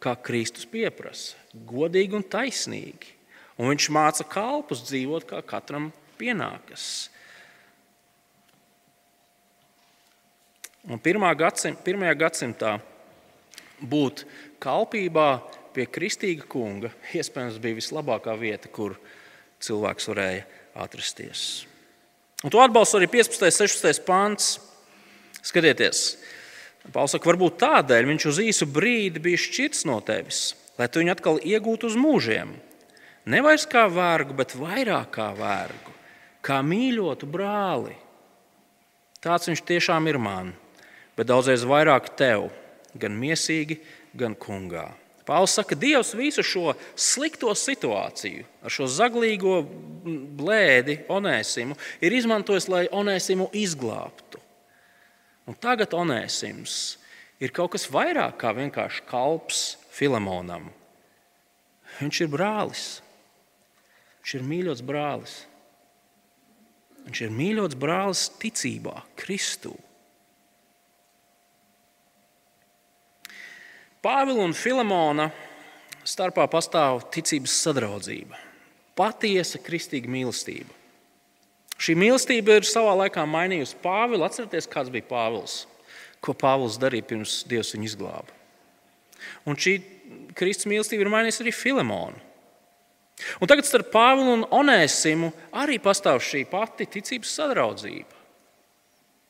kā 0.03 0.15
Kristus 0.23 0.67
pieprasa, 0.67 1.39
godīgi 1.67 2.19
un 2.19 2.25
taisnīgi. 2.27 3.15
Un 3.59 3.73
viņš 3.73 3.89
māca 3.95 4.27
kalpus 4.27 4.85
dzīvot, 4.87 5.27
kā 5.27 5.43
katram 5.47 5.91
pienākas. 6.19 7.09
Un 10.89 11.01
pirmā 11.05 11.35
gadsimta, 11.37 11.83
pirmajā 11.85 12.15
gadsimtā 12.17 12.77
būt 13.85 14.25
kalpībā 14.63 15.29
pie 15.77 15.85
kristīga 15.85 16.47
kunga 16.49 16.91
iespējams 17.13 17.59
bija 17.61 17.77
vislabākā 17.77 18.33
vieta, 18.41 18.71
kur 18.73 18.97
cilvēks 19.61 20.09
varēja 20.09 20.47
atrasties. 20.81 21.43
Un 22.41 22.55
to 22.55 22.63
atbalsta 22.63 22.97
arī 23.01 23.11
15. 23.13 23.45
un 23.45 23.55
16. 23.69 24.03
pāns. 24.07 24.57
Skatieties, 25.45 26.01
Pāvils 26.89 27.13
saka, 27.13 27.29
varbūt 27.29 27.59
tādēļ 27.61 28.07
viņš 28.09 28.25
uz 28.31 28.39
īsu 28.41 28.67
brīdi 28.73 29.21
bija 29.21 29.41
šķirts 29.43 29.85
no 29.89 29.99
tevis, 30.05 30.55
lai 30.81 30.87
tu 30.89 31.03
viņu 31.03 31.13
atkal 31.13 31.41
iegūtu 31.45 31.91
uz 31.91 31.99
mūžiem. 32.01 32.55
Nevis 33.29 33.67
kā 33.69 33.85
vārgu, 33.93 34.33
bet 34.39 34.55
vairāk 34.57 35.11
kā 35.19 35.29
vārgu, 35.37 35.93
kā 36.41 36.63
mīļotu 36.65 37.29
brāli. 37.29 37.93
Tāds 39.21 39.51
viņš 39.51 39.63
tiešām 39.69 40.09
ir 40.09 40.21
man 40.23 40.55
bet 41.19 41.27
daudzreiz 41.27 41.67
vairāk 41.67 42.13
tev, 42.19 42.49
gan 42.95 43.19
mīsīgi, 43.19 43.81
gan 44.19 44.39
kungā. 44.39 44.87
Pāvils 45.29 45.59
saka, 45.59 45.75
ka 45.75 45.81
Dievs 45.83 46.15
visu 46.17 46.41
šo 46.47 46.73
slikto 46.97 47.51
situāciju, 47.53 48.47
ar 48.65 48.73
šo 48.73 48.87
zaglīgo 48.89 49.59
blēdi, 50.39 51.03
onēsimu, 51.13 51.77
ir 52.01 52.17
izmantojis, 52.17 52.69
lai 52.73 52.87
onēsimu 52.89 53.51
izglābtu. 53.53 54.41
Un 55.49 55.57
tagad 55.61 55.93
onēsims 55.97 56.79
ir 57.45 57.53
kaut 57.57 57.75
kas 57.75 57.89
vairāk 57.93 58.39
kā 58.41 58.55
vienkārši 58.57 59.05
kalps 59.09 59.67
Filemonam. 59.93 60.71
Viņš 61.99 62.23
ir 62.25 62.33
brālis. 62.33 62.87
Viņš 64.23 64.35
ir 64.39 64.49
mīļots 64.49 64.85
brālis. 64.87 65.37
Viņš 67.05 67.23
ir 67.25 67.37
mīļots 67.37 67.77
brālis 67.81 68.25
ticībā, 68.41 69.03
Kristū. 69.19 69.75
Pāvila 74.05 74.45
un 74.47 74.55
Filamona 74.55 75.29
starpā 76.07 76.45
pastāv 76.51 77.03
ticības 77.15 77.57
sadraudzība, 77.65 78.39
patiesa 78.99 79.59
kristīga 79.63 80.11
mīlestība. 80.11 80.71
Šī 81.79 81.95
mīlestība 81.99 82.59
ir 82.59 82.67
savā 82.67 82.95
laikā 83.05 83.23
mainījusi 83.27 83.79
Pāvilu. 83.83 84.25
Atcerieties, 84.27 84.67
kāds 84.71 84.91
bija 84.91 85.07
Pāvils, 85.11 85.61
ko 86.23 86.35
Pāvils 86.35 86.79
darīja 86.81 87.07
pirms 87.11 87.41
Dievs 87.51 87.75
viņu 87.75 87.87
izglāba. 87.91 88.35
Un 89.47 89.59
šī 89.59 89.77
Kristus 90.39 90.67
mīlestība 90.71 91.05
ir 91.05 91.13
mainījusi 91.13 91.45
arī 91.45 91.55
Filamonu. 91.55 92.27
Un 93.43 93.51
tagad 93.51 93.67
starp 93.67 93.91
Pāvilu 93.95 94.37
un 94.37 94.45
Onēsimu 94.55 95.33
arī 95.59 95.79
pastāv 95.83 96.21
šī 96.23 96.45
pati 96.51 96.87
ticības 96.87 97.35
sadraudzība. 97.41 98.15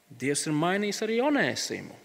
Dievs 0.09 0.47
ir 0.49 0.57
mainījis 0.57 1.03
arī 1.05 1.19
Onēsimu. 1.25 1.97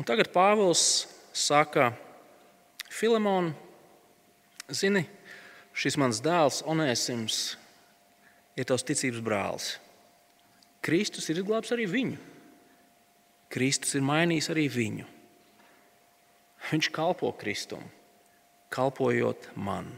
Un 0.00 0.06
tagad 0.08 0.30
Pāvils 0.32 1.04
saka, 1.36 1.90
Filemon, 2.88 3.50
zini, 4.72 5.02
šis 5.76 5.98
mans 6.00 6.22
dēls, 6.24 6.62
Onēsims, 6.64 7.40
ir 8.56 8.64
tavs 8.64 8.86
ticības 8.88 9.20
brālis. 9.20 9.66
Kristus 10.80 11.28
ir 11.28 11.42
izglābs 11.42 11.74
arī 11.76 11.84
viņu. 11.84 12.16
Kristus 13.52 13.92
ir 13.98 14.06
mainījis 14.08 14.48
arī 14.54 14.70
viņu. 14.72 15.04
Viņš 16.70 16.90
kalpo 16.96 17.34
Kristum, 17.36 17.84
kalpojot 18.72 19.50
man. 19.52 19.92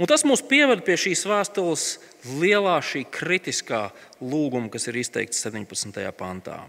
Un 0.00 0.08
tas 0.08 0.24
mūs 0.24 0.40
pieved 0.40 0.86
pie 0.88 0.96
šīs 0.96 1.28
vēstules 1.28 1.86
lielā, 2.40 2.80
šī 2.80 3.04
kritiskā 3.12 3.90
lūguma, 4.24 4.72
kas 4.72 4.88
ir 4.88 5.04
izteikts 5.04 5.44
17. 5.44 6.00
pantā. 6.16 6.62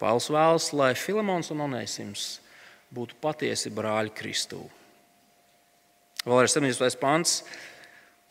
Pāvils 0.00 0.30
vēlas, 0.32 0.70
lai 0.74 0.92
Filamons 0.98 1.52
un 1.54 1.62
Onēsims 1.68 2.24
būtu 2.94 3.18
patiesi 3.22 3.72
brāļi 3.74 4.12
Kristū. 4.14 4.62
Vēl 6.24 6.44
ir 6.44 6.50
17. 6.50 6.98
pants. 7.00 7.42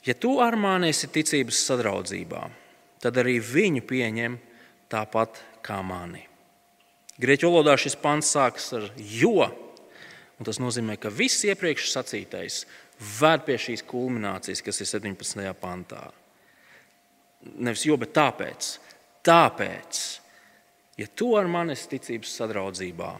Ja 0.03 0.15
tu 0.17 0.35
ar 0.43 0.57
mani 0.59 0.89
esi 0.91 1.07
ticības 1.07 1.61
sadraudzībā, 1.69 2.41
tad 2.99 3.19
arī 3.21 3.37
viņu 3.39 3.83
pieņem 3.87 4.35
tāpat 4.91 5.39
kā 5.63 5.77
mani. 5.85 6.25
Grieķu 7.21 7.51
valodā 7.51 7.77
šis 7.79 7.95
pants 8.01 8.33
sākas 8.33 8.71
ar 8.75 8.89
jo, 8.97 9.45
un 10.39 10.47
tas 10.47 10.59
nozīmē, 10.59 10.97
ka 10.99 11.13
viss 11.13 11.45
iepriekš 11.47 11.91
sacītais 11.93 12.63
ved 13.21 13.45
pie 13.45 13.55
šīs 13.61 13.85
kulminācijas, 13.87 14.63
kas 14.65 14.81
ir 14.81 14.89
17. 14.89 15.45
pantā. 15.61 16.07
Nevis 17.59 17.85
jo, 17.85 17.95
bet 17.99 18.15
tāpēc. 18.15 18.73
Tāpēc 19.23 20.01
Ja 20.97 21.07
tu 21.09 21.33
ar 21.37 21.49
mani 21.49 21.73
esi 21.73 21.89
ticības 21.95 22.35
sadraudzībā, 22.37 23.11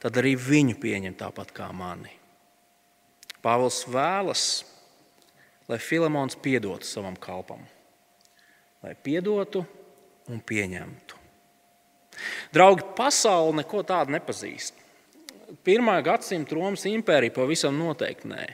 tad 0.00 0.18
arī 0.20 0.32
viņu 0.40 0.78
pieņem 0.80 1.16
tāpat 1.20 1.52
kā 1.54 1.68
mani. 1.76 2.12
Pāvils 3.42 3.82
vēlas, 3.90 4.44
lai 5.68 5.78
Filamons 5.82 6.38
piedotu 6.40 6.88
savam 6.88 7.16
kalpam, 7.20 7.64
lai 8.84 8.94
piedotu 8.94 9.64
un 10.30 10.40
pieņemtu. 10.40 11.18
Draugi, 12.52 12.86
pasaule 12.96 13.58
neko 13.60 13.82
tādu 13.88 14.14
nepazīst. 14.14 14.78
Pirmā 15.66 15.98
gadsimta 16.04 16.56
Romas 16.56 16.84
impērija 16.88 17.34
pavisam 17.34 17.76
noteikti 17.76 18.30
nē. 18.30 18.44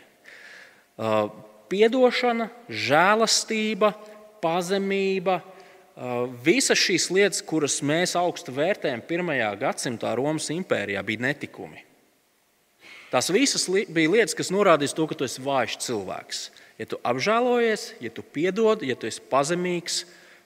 Uh, 0.99 1.29
piedošana, 1.71 2.49
žēlastība, 2.67 3.93
pazemība, 4.43 5.41
visas 6.45 6.79
šīs 6.79 7.09
lietas, 7.11 7.43
kuras 7.43 7.81
mēs 7.83 8.15
augstu 8.19 8.53
vērtējam 8.55 9.03
pirmajā 9.07 9.51
gadsimtā 9.59 10.13
Romas 10.19 10.47
impērijā, 10.55 11.03
bija 11.03 11.25
netikumi. 11.27 11.83
Tās 13.11 13.31
visas 13.33 13.65
bija 13.67 14.13
lietas, 14.13 14.37
kas 14.37 14.53
norādīja 14.53 14.95
to, 14.95 15.07
ka 15.09 15.17
tu 15.17 15.27
esi 15.27 15.43
vājš 15.43 15.79
cilvēks. 15.87 16.43
Ja 16.79 16.87
tu 16.87 17.01
apžēlojies, 17.09 17.89
ja 18.05 18.13
tu 18.15 18.23
piedod, 18.23 18.85
ja 18.87 18.95
tu 18.95 19.09
esi 19.09 19.25
pazemīgs, 19.31 20.03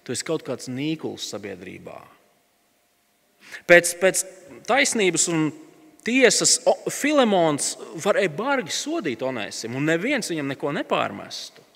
tu 0.06 0.14
esi 0.14 0.24
kaut 0.24 0.44
kāds 0.46 0.70
nīkuls 0.72 1.26
sabiedrībā. 1.34 1.98
Pēc, 3.68 3.92
pēc 4.00 4.22
taisnības 4.64 5.26
un 5.28 5.50
tiesas 6.06 6.60
Filemons 6.94 7.74
varēja 8.00 8.32
bargi 8.32 8.72
sodīt 8.72 9.26
Onēsim, 9.26 9.76
un 9.76 9.90
neviens 9.90 10.32
viņam 10.32 10.54
neko 10.54 10.72
nepārmestu. 10.78 11.66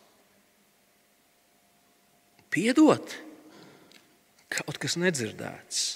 Piedot! 2.57 3.26
Kaut 4.53 4.79
kas 4.83 4.97
nedzirdēts. 5.01 5.87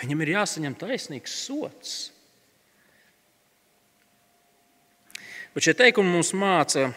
Viņam 0.00 0.22
ir 0.24 0.34
jāsaņem 0.36 0.76
taisnīgs 0.78 1.34
sots. 1.46 1.94
Bet 5.54 5.66
šie 5.66 5.74
teikumi 5.74 6.12
mums 6.14 6.30
māca, 6.38 6.92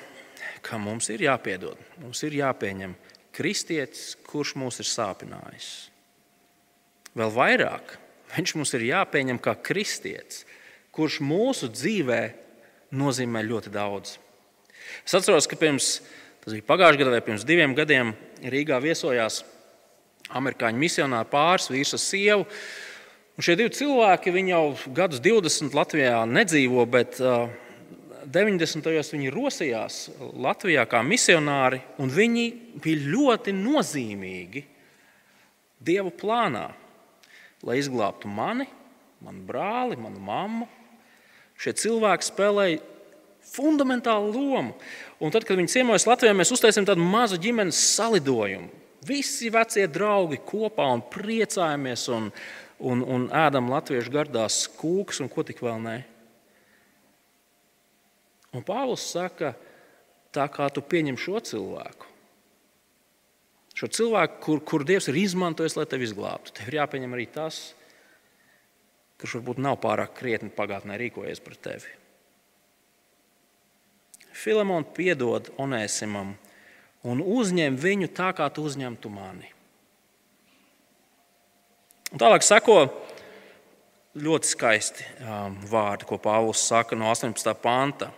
ka 0.64 0.78
mums 0.78 1.10
ir 1.10 1.26
jāpiedod, 1.26 1.80
mums 2.04 2.22
ir 2.24 2.38
jāpieņem 2.38 2.94
kristietis, 3.34 4.14
kurš 4.30 4.54
mūs 4.62 4.78
ir 4.84 4.88
sāpinājis. 4.88 5.72
Vēl 7.18 7.34
vairāk, 7.34 7.96
viņš 8.36 8.54
mums 8.58 8.74
ir 8.78 8.86
jāpieņem 8.92 9.42
kā 9.42 9.56
kristietis, 9.58 10.44
kurš 10.94 11.20
mūsu 11.26 11.72
dzīvē 11.74 12.22
nozīmē 12.94 13.42
ļoti 13.46 13.74
daudz. 13.74 14.20
Es 15.02 15.18
atceros, 15.18 15.50
ka 15.50 15.58
pirms, 15.58 15.96
tas 16.44 16.54
bija 16.54 16.68
pagājušajā 16.70 17.02
gadā 17.02 17.16
vai 17.16 17.26
pirms 17.26 17.46
diviem 17.48 17.74
gadiem, 17.78 18.14
Rīgā 18.54 18.78
viesojās 18.84 19.42
amerikāņu 20.32 20.80
misionāru 20.80 21.30
pāris, 21.32 21.70
vīrs 21.72 21.96
ar 21.98 22.02
sievu. 22.02 22.48
Un 23.34 23.46
šie 23.46 23.58
divi 23.58 23.74
cilvēki 23.74 24.34
jau 24.48 24.64
gadus 24.94 25.22
20 25.24 25.74
Latvijā 25.74 26.22
nedzīvo, 26.30 26.86
bet 26.86 27.18
90. 27.18 28.86
gados 28.86 29.12
viņi 29.12 29.34
rosījās 29.34 29.98
Latvijā 30.40 30.86
kā 30.88 31.02
misionāri, 31.04 31.82
un 32.00 32.14
viņi 32.14 32.46
bija 32.84 33.10
ļoti 33.16 33.56
nozīmīgi 33.58 34.70
Dieva 35.84 36.14
plānā, 36.16 36.70
lai 37.68 37.76
izglābtu 37.76 38.30
mani, 38.32 38.70
manu 39.20 39.42
brāli, 39.44 39.98
manu 40.00 40.22
mammu. 40.24 40.68
Šie 41.60 41.74
cilvēki 41.76 42.28
spēlēja 42.30 42.80
fundamentālu 43.52 44.32
lomu. 44.32 44.78
Un 45.20 45.34
tad, 45.34 45.44
kad 45.44 45.60
viņi 45.60 45.74
ciemojas 45.74 46.08
Latvijā, 46.08 46.32
mēs 46.38 46.54
uztaisījām 46.56 46.88
tādu 46.88 47.04
mazu 47.04 47.36
ģimenes 47.42 47.82
salidojumu. 47.98 48.83
Visi 49.08 49.52
vecie 49.54 49.86
draugi 49.92 50.40
kopā 50.46 50.86
un 50.94 51.04
priecājamies 51.12 52.08
un, 52.14 52.30
un, 52.80 53.04
un 53.04 53.28
ēdam 53.36 53.70
latviešu 53.72 54.14
gardās 54.14 54.64
kūks 54.80 55.24
un 55.24 55.32
ko 55.32 55.46
tik 55.48 55.62
vēl 55.64 55.82
ne. 55.84 55.98
Un 58.54 58.66
Pāvils 58.66 59.06
saka, 59.16 59.54
tā 60.34 60.46
kā 60.54 60.68
tu 60.74 60.84
pieņem 60.86 61.18
šo 61.18 61.40
cilvēku, 61.42 62.10
šo 63.74 63.90
cilvēku, 63.98 64.38
kur, 64.46 64.62
kur 64.62 64.86
Dievs 64.86 65.10
ir 65.10 65.18
izmantojis, 65.24 65.78
lai 65.80 65.88
tevi 65.90 66.06
izglābtu, 66.06 66.54
tev 66.60 66.70
ir 66.70 66.78
jāpieņem 66.78 67.18
arī 67.18 67.26
tas, 67.34 67.64
kurš 69.18 69.40
varbūt 69.40 69.62
nav 69.64 69.80
pārāk 69.82 70.14
krietni 70.20 70.54
pagātnē 70.54 71.00
rīkojies 71.02 71.42
pret 71.42 71.62
tevi. 71.66 72.00
Filemons 74.34 74.90
piedod 74.98 75.50
Onēsimam 75.62 76.34
un 77.04 77.22
uzņem 77.22 77.78
viņu 77.80 78.10
tā, 78.16 78.32
kā 78.36 78.48
tu 78.54 78.66
uzņemtu 78.68 79.12
mani. 79.12 79.50
Un 82.14 82.22
tālāk 82.22 82.46
sako 82.46 82.88
ļoti 84.14 84.52
skaisti 84.52 85.06
um, 85.26 85.56
vārdi, 85.70 86.06
ko 86.08 86.20
Pāvils 86.22 86.62
saka 86.68 86.96
no 86.96 87.10
18. 87.10 87.56
panta 87.62 88.12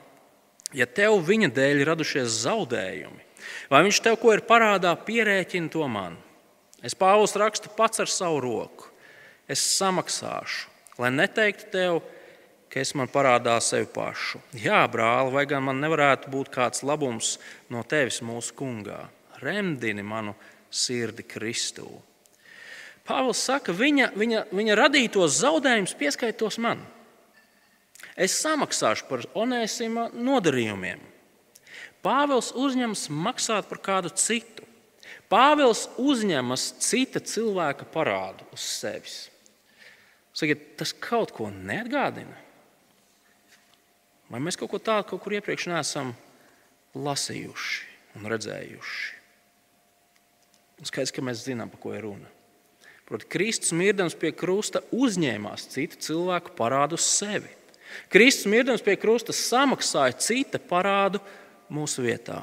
ja 0.76 0.88
tev 0.88 1.20
viņa 1.26 1.50
dēļ 1.56 1.82
ir 1.82 1.90
radušies 1.92 2.42
zaudējumi, 2.44 3.24
vai 3.72 3.84
viņš 3.86 4.02
tev 4.04 4.20
ko 4.22 4.34
ir 4.36 4.44
parādā, 4.48 4.94
pierēķini 5.08 5.72
to 5.74 5.88
man. 5.92 6.18
Es 6.86 6.98
Pāvils 6.98 7.36
rakstu 7.40 7.72
pats 7.78 8.04
ar 8.04 8.12
savu 8.12 8.42
roku. 8.44 8.92
Es 9.50 9.62
samaksāšu, 9.78 10.70
lai 11.02 11.12
neteiktu 11.14 11.70
tev, 11.74 12.00
ka 12.02 12.25
es 12.76 12.92
man 12.98 13.08
parādā 13.12 13.56
sevi 13.64 13.88
pašu. 13.92 14.42
Jā, 14.60 14.82
brāli, 14.92 15.32
vai 15.36 15.46
gan 15.50 15.64
man 15.68 15.80
nevarētu 15.84 16.32
būt 16.34 16.52
kāds 16.54 16.84
labums 16.84 17.38
no 17.72 17.84
tevis 17.88 18.22
mūsu 18.26 18.56
kungā? 18.58 19.06
Remdini 19.42 20.04
manu 20.04 20.36
sirdi 20.72 21.24
Kristū. 21.24 21.88
Pāvils 23.06 23.44
saka, 23.46 23.74
viņa, 23.76 24.12
viņa, 24.18 24.46
viņa 24.56 24.78
radītos 24.80 25.40
zaudējumus 25.44 25.94
pieskaitos 26.00 26.58
man. 26.60 26.82
Es 28.16 28.38
samaksāšu 28.42 29.06
par 29.10 29.26
onēsima 29.38 30.10
nodarījumiem. 30.16 31.02
Pāvils 32.06 32.52
uzņemas 32.56 33.08
maksāt 33.10 33.70
par 33.70 33.82
kādu 33.84 34.12
citu. 34.14 34.66
Pāvils 35.30 35.88
uzņemas 36.02 36.68
cita 36.86 37.22
cilvēka 37.22 37.88
parādu 37.94 38.46
uz 38.54 38.66
sevis. 38.78 39.16
Sakiet, 40.36 40.76
tas 40.80 40.92
kaut 40.94 41.32
ko 41.34 41.48
neatgādina. 41.50 42.45
Vai 44.32 44.42
mēs 44.42 44.58
kaut 44.58 44.72
ko 44.72 44.80
tādu 44.82 45.12
kaut 45.12 45.22
kur 45.24 45.36
iepriekš 45.38 45.68
neesam 45.70 46.14
lasījuši 46.98 48.18
un 48.18 48.32
redzējuši? 48.32 49.12
Skaidrs, 50.86 51.14
ka 51.16 51.24
mēs 51.24 51.46
zinām, 51.46 51.70
par 51.72 51.80
ko 51.82 51.94
ir 51.96 52.04
runa. 52.04 52.32
Proti, 53.06 53.28
Kristus 53.30 53.72
mirdams 53.78 54.16
pie 54.18 54.32
krusta 54.36 54.82
uzņēmās 54.96 55.68
citu 55.72 56.00
cilvēku 56.02 56.56
parādu 56.58 56.98
uz 56.98 57.06
sevi. 57.06 57.52
Kristus 58.12 58.50
mirdams 58.50 58.84
pie 58.84 58.98
krusta 59.00 59.34
samaksāja 59.36 60.18
cita 60.18 60.60
parādu 60.60 61.22
mūsu 61.72 62.04
vietā. 62.06 62.42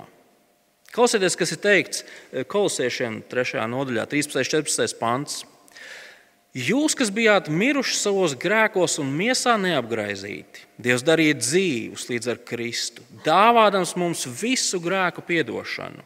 Klausieties, 0.92 1.36
kas 1.40 1.54
ir 1.54 1.60
teikts 1.62 2.02
eh, 2.04 2.44
kolosiešiem 2.44 3.22
3. 3.30 3.64
nodaļā, 3.72 4.06
13. 4.12 4.38
un 4.38 4.48
14. 4.68 4.98
pants. 5.00 5.42
Jūs, 6.52 6.92
kas 6.92 7.08
bijāt 7.08 7.46
miruši 7.48 7.94
savos 7.96 8.34
grēkos 8.36 8.98
un 9.00 9.08
miesā 9.16 9.54
neapgaizīti, 9.56 10.66
Dievs 10.82 11.04
darīja 11.06 11.38
dzīvus 11.38 12.10
līdz 12.10 12.28
ar 12.28 12.40
Kristu, 12.44 13.04
dāvādams 13.24 13.94
mums 13.96 14.26
visu 14.26 14.80
grēku 14.82 15.24
piedošanu. 15.24 16.04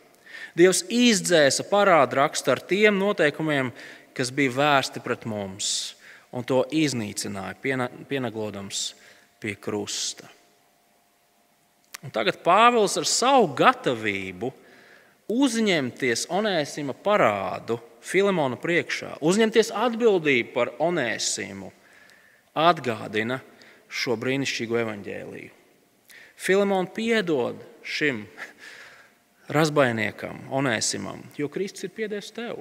Dievs 0.56 0.84
izdzēsa 0.92 1.66
parādu 1.66 2.20
rakstu 2.20 2.52
ar 2.54 2.62
tiem 2.62 2.94
noteikumiem, 3.00 3.72
kas 4.14 4.30
bija 4.30 4.54
vērsti 4.54 5.02
pret 5.02 5.26
mums, 5.26 5.96
un 6.30 6.46
to 6.46 6.62
iznīcināja, 6.70 7.58
pieneglodams 8.06 8.86
pie 9.42 9.56
krusta. 9.58 10.30
Un 12.06 12.14
tagad 12.14 12.38
Pāvils 12.44 12.94
ar 13.00 13.08
savu 13.08 13.50
gatavību 13.58 14.52
uzņemties 15.32 16.28
Onēsima 16.30 16.94
parādu 16.94 17.80
Filemona 18.06 18.58
priekšā, 18.60 19.16
uzņemties 19.24 19.72
atbildību 19.74 20.52
par 20.54 20.70
Onēsimu, 20.82 21.72
atgādina 22.56 23.40
šo 23.90 24.14
brīnišķīgo 24.20 24.78
evaņģēliju. 24.84 25.52
Filemons 26.36 26.92
piedod 26.94 27.60
šim 27.86 28.24
razbainiekam, 29.52 30.46
Onēsimam, 30.54 31.22
jo 31.38 31.48
Kristus 31.52 31.88
ir 31.88 31.94
piedevis 31.96 32.32
tev. 32.36 32.60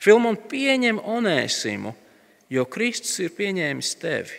Filemons 0.00 0.46
pieņem 0.48 1.00
Onēsimu, 1.04 1.92
jo 2.50 2.64
Kristus 2.72 3.18
ir 3.20 3.34
pieņēmis 3.36 3.96
tevi. 4.00 4.38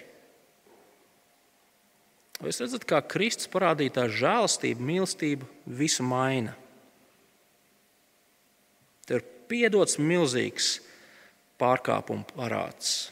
Jūs 2.41 2.57
redzat, 2.63 2.87
kā 2.89 3.03
Kristus 3.05 3.49
parādītā 3.53 4.07
žēlastība, 4.09 4.81
mīlestība 4.81 5.45
visu 5.77 6.01
maina? 6.01 6.55
Piedots 9.51 9.97
milzīgs 9.99 10.77
pārkāpumu 11.59 12.23
parāds. 12.31 13.11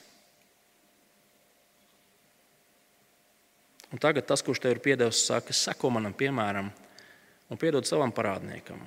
Un 3.89 3.99
tagad 3.99 4.27
tas, 4.29 4.43
kurš 4.45 4.61
tev 4.61 4.75
ir 4.75 4.83
piedevis, 4.85 5.23
saka, 5.25 5.53
seko 5.55 5.89
manam 5.91 6.13
piemēram 6.15 6.69
un 7.49 7.59
piedod 7.59 7.87
savam 7.89 8.13
parādniekam. 8.13 8.79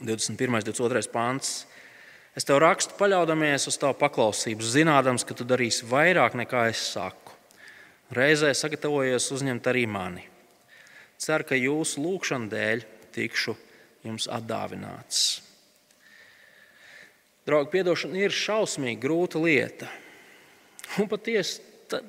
21. 0.00 0.54
un 0.54 0.64
22. 0.64 1.02
pāns. 1.12 1.50
Es 2.38 2.46
tev 2.48 2.62
rakstu, 2.62 2.94
paļaudamies 2.96 3.68
uz 3.68 3.76
tavu 3.76 3.98
paklausību, 4.00 4.64
zinādams, 4.64 5.26
ka 5.26 5.36
tu 5.36 5.44
darīsi 5.44 5.84
vairāk 5.90 6.38
nekā 6.38 6.64
es 6.70 6.80
saku. 6.94 7.34
Reizē 8.16 8.54
sagatavojies 8.56 9.28
uzņemt 9.34 9.68
arī 9.68 9.84
mani. 9.90 10.24
Ceru, 11.20 11.46
ka 11.48 11.58
jūsu 11.58 12.00
lūgšanu 12.02 12.48
dēļ 12.52 12.86
tikšu 13.12 13.54
jums 14.06 14.28
atdāvināts. 14.30 15.40
Draugi, 17.46 17.82
atdošana 17.82 18.22
ir 18.22 18.34
šausmīgi 18.34 19.00
grūta 19.02 19.40
lieta. 19.42 19.88
Un 21.00 21.08
patiesi, 21.10 21.62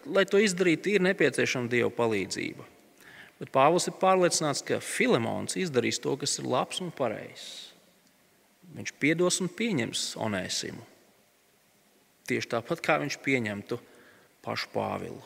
lai 0.05 0.25
to 0.29 0.41
izdarītu, 0.41 0.93
ir 0.93 1.05
nepieciešama 1.07 1.71
Dieva 1.71 1.89
palīdzība. 1.93 2.67
Bet 3.39 3.51
Pāvils 3.53 3.89
ir 3.89 3.97
pārliecināts, 3.99 4.61
ka 4.65 4.77
Filemons 4.83 5.57
izdarīs 5.59 5.99
to, 6.03 6.13
kas 6.21 6.37
ir 6.39 6.47
labs 6.47 6.79
un 6.83 6.93
pareizs. 6.95 7.73
Viņš 8.73 8.93
piedos 9.01 9.41
un 9.43 9.49
pieņems 9.51 10.13
onēsimu. 10.21 10.85
Tieši 12.29 12.49
tāpat 12.53 12.81
kā 12.85 12.99
viņš 13.01 13.17
pieņemtu 13.25 13.79
pašu 14.45 14.69
Pāvilu. 14.73 15.21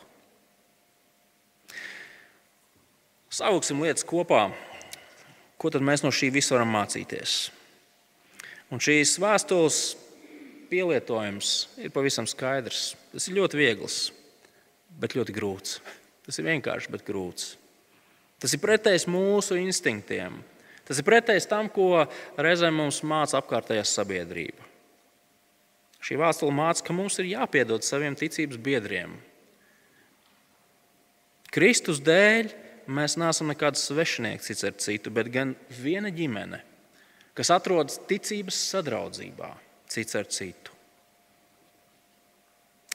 Sauksim 3.28 3.84
lietas 3.84 4.06
kopā, 4.08 4.48
ko 5.58 5.70
tad 5.74 5.84
mēs 5.84 6.04
no 6.04 6.12
šī 6.14 6.30
visa 6.34 6.56
varam 6.56 6.70
mācīties. 6.76 7.38
Un 8.72 8.82
šīs 8.84 9.16
vēstules 9.22 9.78
pielietojums 10.68 11.52
ir 11.80 11.92
pavisam 11.94 12.28
skaidrs. 12.28 12.92
Tas 13.12 13.28
ir 13.28 13.38
ļoti 13.40 13.58
viegls, 13.58 13.96
bet 15.00 15.16
ļoti 15.16 15.34
grūts. 15.34 15.78
Tas 16.28 16.38
ir 16.38 16.48
vienkārši, 16.50 16.92
bet 16.92 17.06
grūts. 17.06 17.54
Tas 18.38 18.52
ir 18.54 18.62
pretējs 18.62 19.08
mūsu 19.10 19.56
instinktiem. 19.58 20.36
Tas 20.86 21.00
ir 21.00 21.06
pretējs 21.08 21.48
tam, 21.48 21.68
ko 21.72 22.04
reizēm 22.40 22.76
mums 22.78 23.02
māca 23.04 23.40
apkārtējā 23.40 23.84
sabiedrība. 23.88 24.68
Šī 26.04 26.16
vēstule 26.20 26.54
māca, 26.54 26.84
ka 26.86 26.94
mums 26.94 27.18
ir 27.18 27.32
jāpiedod 27.32 27.82
saviem 27.84 28.14
ticības 28.16 28.60
biedriem. 28.62 29.16
Kristus 31.52 31.98
dēļ 32.04 32.52
mēs 32.88 33.18
neesam 33.20 33.52
nekāds 33.52 33.84
svešinieks 33.88 34.48
cits 34.48 34.66
ar 34.66 34.74
citu, 34.80 35.12
bet 35.14 35.30
gan 35.32 35.54
viena 35.80 36.10
ģimene, 36.14 36.62
kas 37.36 37.52
atrodas 37.54 38.00
ticības 38.08 38.58
sadraudzībā 38.72 39.52
cits 39.92 40.18
ar 40.18 40.28
citu. 40.32 40.74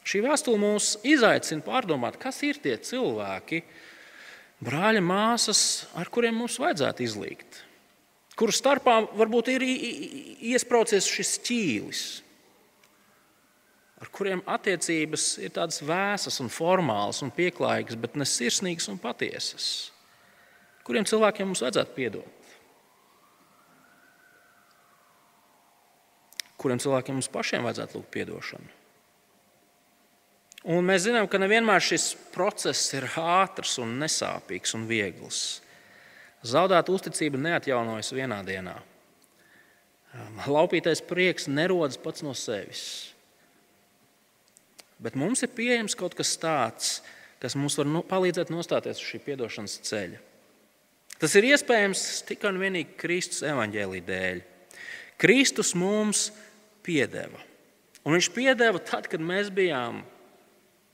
Šī 0.04 0.20
vēstule 0.26 0.60
mūs 0.60 0.98
izaicina 1.08 1.64
pārdomāt, 1.64 2.18
kas 2.20 2.42
ir 2.44 2.60
tie 2.64 2.76
cilvēki, 2.76 3.62
brāļa, 4.64 5.04
māsas, 5.04 5.62
ar 5.96 6.12
kuriem 6.12 6.42
mums 6.42 6.60
vajadzētu 6.60 7.06
izlīgt. 7.06 7.62
Kuru 8.36 8.54
starpā 8.56 8.98
varbūt 9.14 9.52
ir 9.54 9.64
iesprādzies 9.64 11.08
šis 11.08 11.38
ķīlis. 11.46 12.04
Ar 14.04 14.12
kuriem 14.12 14.44
attiecības 14.50 15.38
ir 15.40 15.54
tādas 15.56 15.80
vēsas, 15.86 16.42
un 16.44 16.52
formālas 16.52 17.24
un 17.24 17.32
pieklājīgas, 17.32 18.00
bet 18.00 18.18
ne 18.20 18.28
sirsnīgas 18.28 18.90
un 18.92 19.00
patiesas. 19.00 19.68
Kuriem 20.84 21.08
cilvēkiem 21.08 21.48
mums 21.48 21.64
vajadzētu 21.64 21.96
piedot? 21.96 22.40
Kuriem 26.60 26.80
cilvēkiem 26.84 27.16
mums 27.20 27.32
pašiem 27.32 27.64
vajadzētu 27.64 28.00
lūgt 28.00 28.20
atdošanu? 28.24 28.72
Un 30.74 30.86
mēs 30.88 31.04
zinām, 31.04 31.28
ka 31.28 31.40
nevienmēr 31.40 31.84
šis 31.84 32.14
process 32.32 32.94
ir 32.96 33.08
ātrs, 33.20 33.76
un 33.84 33.98
nesāpīgs 34.00 34.76
un 34.78 34.86
viegls. 34.88 35.40
Zaudēta 36.44 36.92
uzticība 36.92 37.40
neatjaunojas 37.40 38.12
vienā 38.16 38.40
dienā. 38.48 38.78
Laupītais 40.48 41.04
prieks 41.04 41.50
nerodas 41.52 42.00
pats 42.00 42.24
no 42.24 42.36
sevis. 42.38 43.13
Bet 45.04 45.18
mums 45.20 45.44
ir 45.44 45.52
pieejams 45.52 45.98
kaut 46.00 46.16
kas 46.16 46.32
tāds, 46.40 46.94
kas 47.44 47.58
mums 47.60 47.76
var 47.80 47.90
nu, 47.90 48.04
palīdzēt 48.08 48.54
nostāties 48.54 49.02
uz 49.02 49.10
šī 49.10 49.20
atdošanas 49.36 49.82
ceļa. 49.90 50.22
Tas 51.20 51.36
ir 51.40 51.50
iespējams 51.52 52.04
tikai 52.28 52.54
un 52.54 52.62
vienīgi 52.62 52.96
Kristus 53.00 53.44
evaņģēlīja 53.48 54.08
dēļ. 54.08 54.42
Kristus 55.20 55.74
mums 55.76 56.30
piedeva. 56.84 57.40
Un 58.04 58.18
viņš 58.18 58.30
piedeva 58.36 58.82
tad, 58.84 59.08
kad 59.12 59.24
mēs 59.24 59.52
bijām 59.54 60.02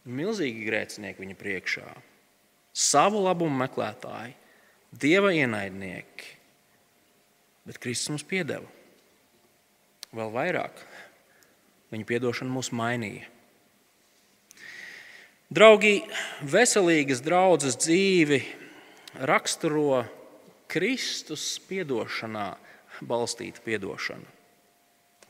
milzīgi 0.10 0.68
grēcinieki 0.68 1.24
viņa 1.24 1.38
priekšā, 1.40 1.88
savu 2.74 3.24
labumu 3.26 3.58
meklētāji, 3.64 4.36
dieva 4.94 5.34
ienaidnieki. 5.38 6.36
Bet 7.70 7.82
Kristus 7.82 8.14
mums 8.14 8.26
piedeva. 8.26 8.66
Vēl 10.14 10.32
vairāk, 10.34 10.80
viņa 11.94 12.08
piedošana 12.10 12.54
mūs 12.54 12.72
mainīja. 12.74 13.28
Draugi, 15.50 16.04
veselīgas 16.46 17.24
draudzes 17.26 17.74
dzīvi 17.82 18.38
raksturo 19.26 20.04
Kristus 20.70 21.56
piedošanā 21.66 22.52
balstīta 23.10 23.64
piedošana. 23.66 24.30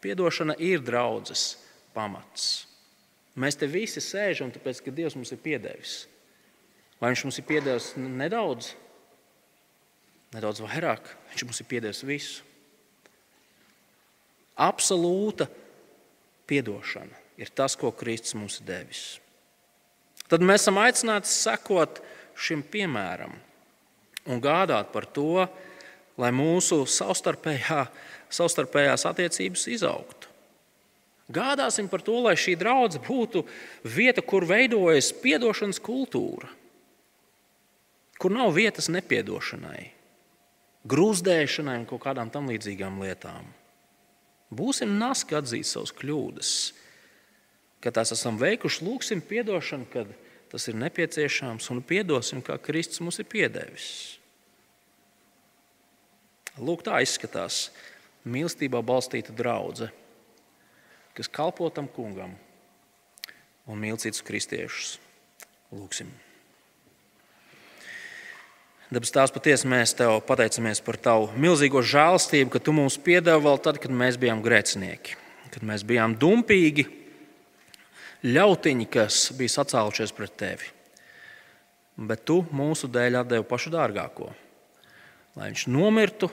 Piedošana 0.03 0.57
ir 0.59 0.83
draudzes 0.83 1.53
pamats. 1.95 2.65
Mēs 3.39 3.55
te 3.61 3.69
visi 3.71 4.03
sēžam, 4.03 4.51
tāpēc, 4.51 4.81
ka 4.83 4.91
Dievs 4.91 5.15
mums 5.15 5.31
ir 5.31 5.39
piedevis. 5.39 5.95
Vai 6.99 7.13
Viņš 7.13 7.23
mums 7.23 7.39
ir 7.39 7.47
piedevis 7.47 7.87
nedaudz, 7.95 8.73
nedaudz 10.35 10.59
vairāk, 10.65 11.07
Viņš 11.31 11.47
mums 11.47 11.63
ir 11.63 11.69
piedevis 11.71 12.03
visu. 12.03 12.43
Absolūta 14.59 15.47
piedošana 16.51 17.23
ir 17.39 17.55
tas, 17.55 17.79
ko 17.79 17.95
Kristus 17.95 18.35
mums 18.35 18.59
ir 18.59 18.67
devis. 18.67 19.07
Tad 20.29 20.45
mēs 20.45 20.63
esam 20.63 20.77
aicināti 20.81 21.31
sekot 21.31 22.01
šim 22.39 22.61
piemēram 22.61 23.33
un 24.29 24.41
gādāt 24.43 24.91
par 24.93 25.07
to, 25.09 25.47
lai 26.19 26.29
mūsu 26.35 26.83
savstarpējā, 26.89 27.85
savstarpējās 28.29 29.07
attiecības 29.09 29.65
izaugtu. 29.73 30.29
Gādāsim 31.29 31.85
par 31.89 32.01
to, 32.01 32.15
lai 32.25 32.33
šī 32.39 32.55
draudzene 32.57 33.05
būtu 33.05 33.43
vieta, 33.85 34.23
kur 34.25 34.47
veidojas 34.49 35.11
atdošanas 35.13 35.77
kultūra, 35.81 36.49
kur 38.17 38.33
nav 38.33 38.55
vietas 38.57 38.89
nepiedošanai, 38.89 39.83
grūzdēšanai 40.89 41.77
un 41.83 41.85
kaut 41.89 42.01
kādām 42.07 42.33
tam 42.33 42.49
līdzīgām 42.49 42.97
lietām. 43.05 43.45
Būsim 44.49 44.97
naski 44.97 45.37
atzīt 45.37 45.69
savas 45.69 45.93
kļūdas, 45.93 46.53
kad 47.83 47.95
tās 47.95 48.13
esam 48.15 48.39
veikuši, 48.39 48.83
lūgsim 48.85 49.23
atdošanu, 49.23 49.87
kad 49.93 50.11
tas 50.49 50.67
ir 50.67 50.77
nepieciešams, 50.81 51.69
un 51.71 51.81
piedosim, 51.85 52.41
kā 52.41 52.57
Kristus 52.57 53.01
mums 53.03 53.19
ir 53.21 53.27
piedevis. 53.29 54.17
Lūk, 56.59 56.83
tā 56.83 56.99
izskatās 57.05 57.69
mīlestībā 58.27 58.81
balstīta 58.83 59.31
draudzene, 59.35 59.93
kas 61.15 61.31
kalpo 61.31 61.69
tam 61.71 61.87
kungam 61.87 62.33
un 63.69 63.79
mīl 63.79 63.99
citus 64.01 64.25
kristiešus. 64.25 64.97
Lūksim! 65.69 66.09
Dabas 68.89 69.11
tās 69.13 69.29
patiesi 69.29 69.69
mēs 69.69 69.91
tev 69.93 70.15
pateicamies 70.25 70.79
par 70.81 70.97
tavu 70.97 71.27
milzīgo 71.37 71.83
žēlstību, 71.85 72.49
ka 72.55 72.61
tu 72.63 72.73
mums 72.73 72.97
piedevi 72.97 73.45
vēl 73.45 73.59
tad, 73.61 73.77
kad 73.77 73.93
mēs 73.93 74.17
bijām 74.17 74.41
grēcinieki, 74.41 75.13
kad 75.53 75.65
mēs 75.69 75.83
bijām 75.85 76.15
dumpīgi, 76.17 76.87
ļautiņi, 78.25 78.89
kas 78.91 79.29
bija 79.37 79.59
sacēlušies 79.59 80.13
pret 80.15 80.35
tevi. 80.39 80.69
Bet 81.99 82.23
tu 82.27 82.41
mūsu 82.55 82.87
dēļ 82.91 83.21
devi 83.27 83.47
pašu 83.47 83.71
dārgāko, 83.73 84.29
lai 85.35 85.49
viņš 85.49 85.65
nomirtu, 85.71 86.29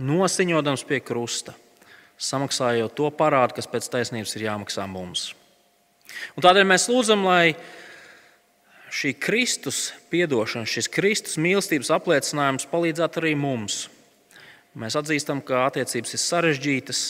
nosiņodams 0.00 0.84
pie 0.88 1.00
krusta, 1.04 1.52
samaksājot 2.20 2.94
to 2.96 3.10
parādu, 3.12 3.58
kas 3.58 3.68
pēc 3.68 3.88
taisnības 3.92 4.32
ir 4.36 4.46
jāmaksā 4.48 4.86
mums. 4.88 5.30
Un 6.36 6.44
tādēļ 6.44 6.66
mēs 6.68 6.88
lūdzam, 6.90 7.24
lai 7.28 7.54
šī 8.90 9.14
Kristus 9.20 9.90
piedošana, 10.10 10.68
šis 10.68 10.88
Kristus 10.92 11.38
mīlestības 11.40 11.92
apliecinājums 11.94 12.68
palīdzētu 12.70 13.22
arī 13.22 13.36
mums. 13.38 13.84
Mēs 14.78 14.96
atzīstam, 14.98 15.40
ka 15.42 15.66
attiecības 15.68 16.14
ir 16.14 16.22
sarežģītas, 16.22 17.04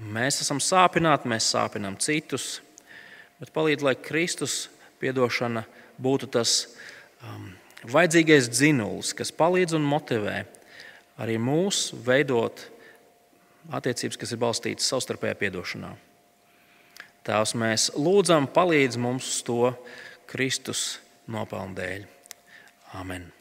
mēs 0.00 0.42
esam 0.44 0.60
sāpināti, 0.62 1.30
mēs 1.30 1.48
sāpinām 1.52 1.98
citus, 2.00 2.58
bet 3.44 3.52
palīdz, 3.52 3.84
lai 3.84 3.92
Kristus 4.00 4.70
piedošana 5.02 5.66
būtu 6.00 6.30
tas 6.32 6.56
um, 7.20 7.50
vajadzīgais 7.84 8.48
dzinulis, 8.48 9.12
kas 9.12 9.34
palīdz 9.36 9.76
un 9.76 9.84
motivē 9.84 10.38
arī 11.20 11.36
mūs 11.36 11.90
veidot 12.06 12.64
attiecības, 13.68 14.18
kas 14.20 14.32
ir 14.32 14.40
balstītas 14.40 14.88
savstarpējā 14.88 15.36
piedošanā. 15.44 15.92
Tās 17.24 17.54
mēs 17.56 17.90
lūdzam, 17.96 18.48
palīdz 18.48 19.00
mums 19.00 19.38
to 19.44 19.74
Kristus 20.28 20.98
nopelnu 21.28 21.76
dēļ. 21.76 22.04
Amen! 23.00 23.32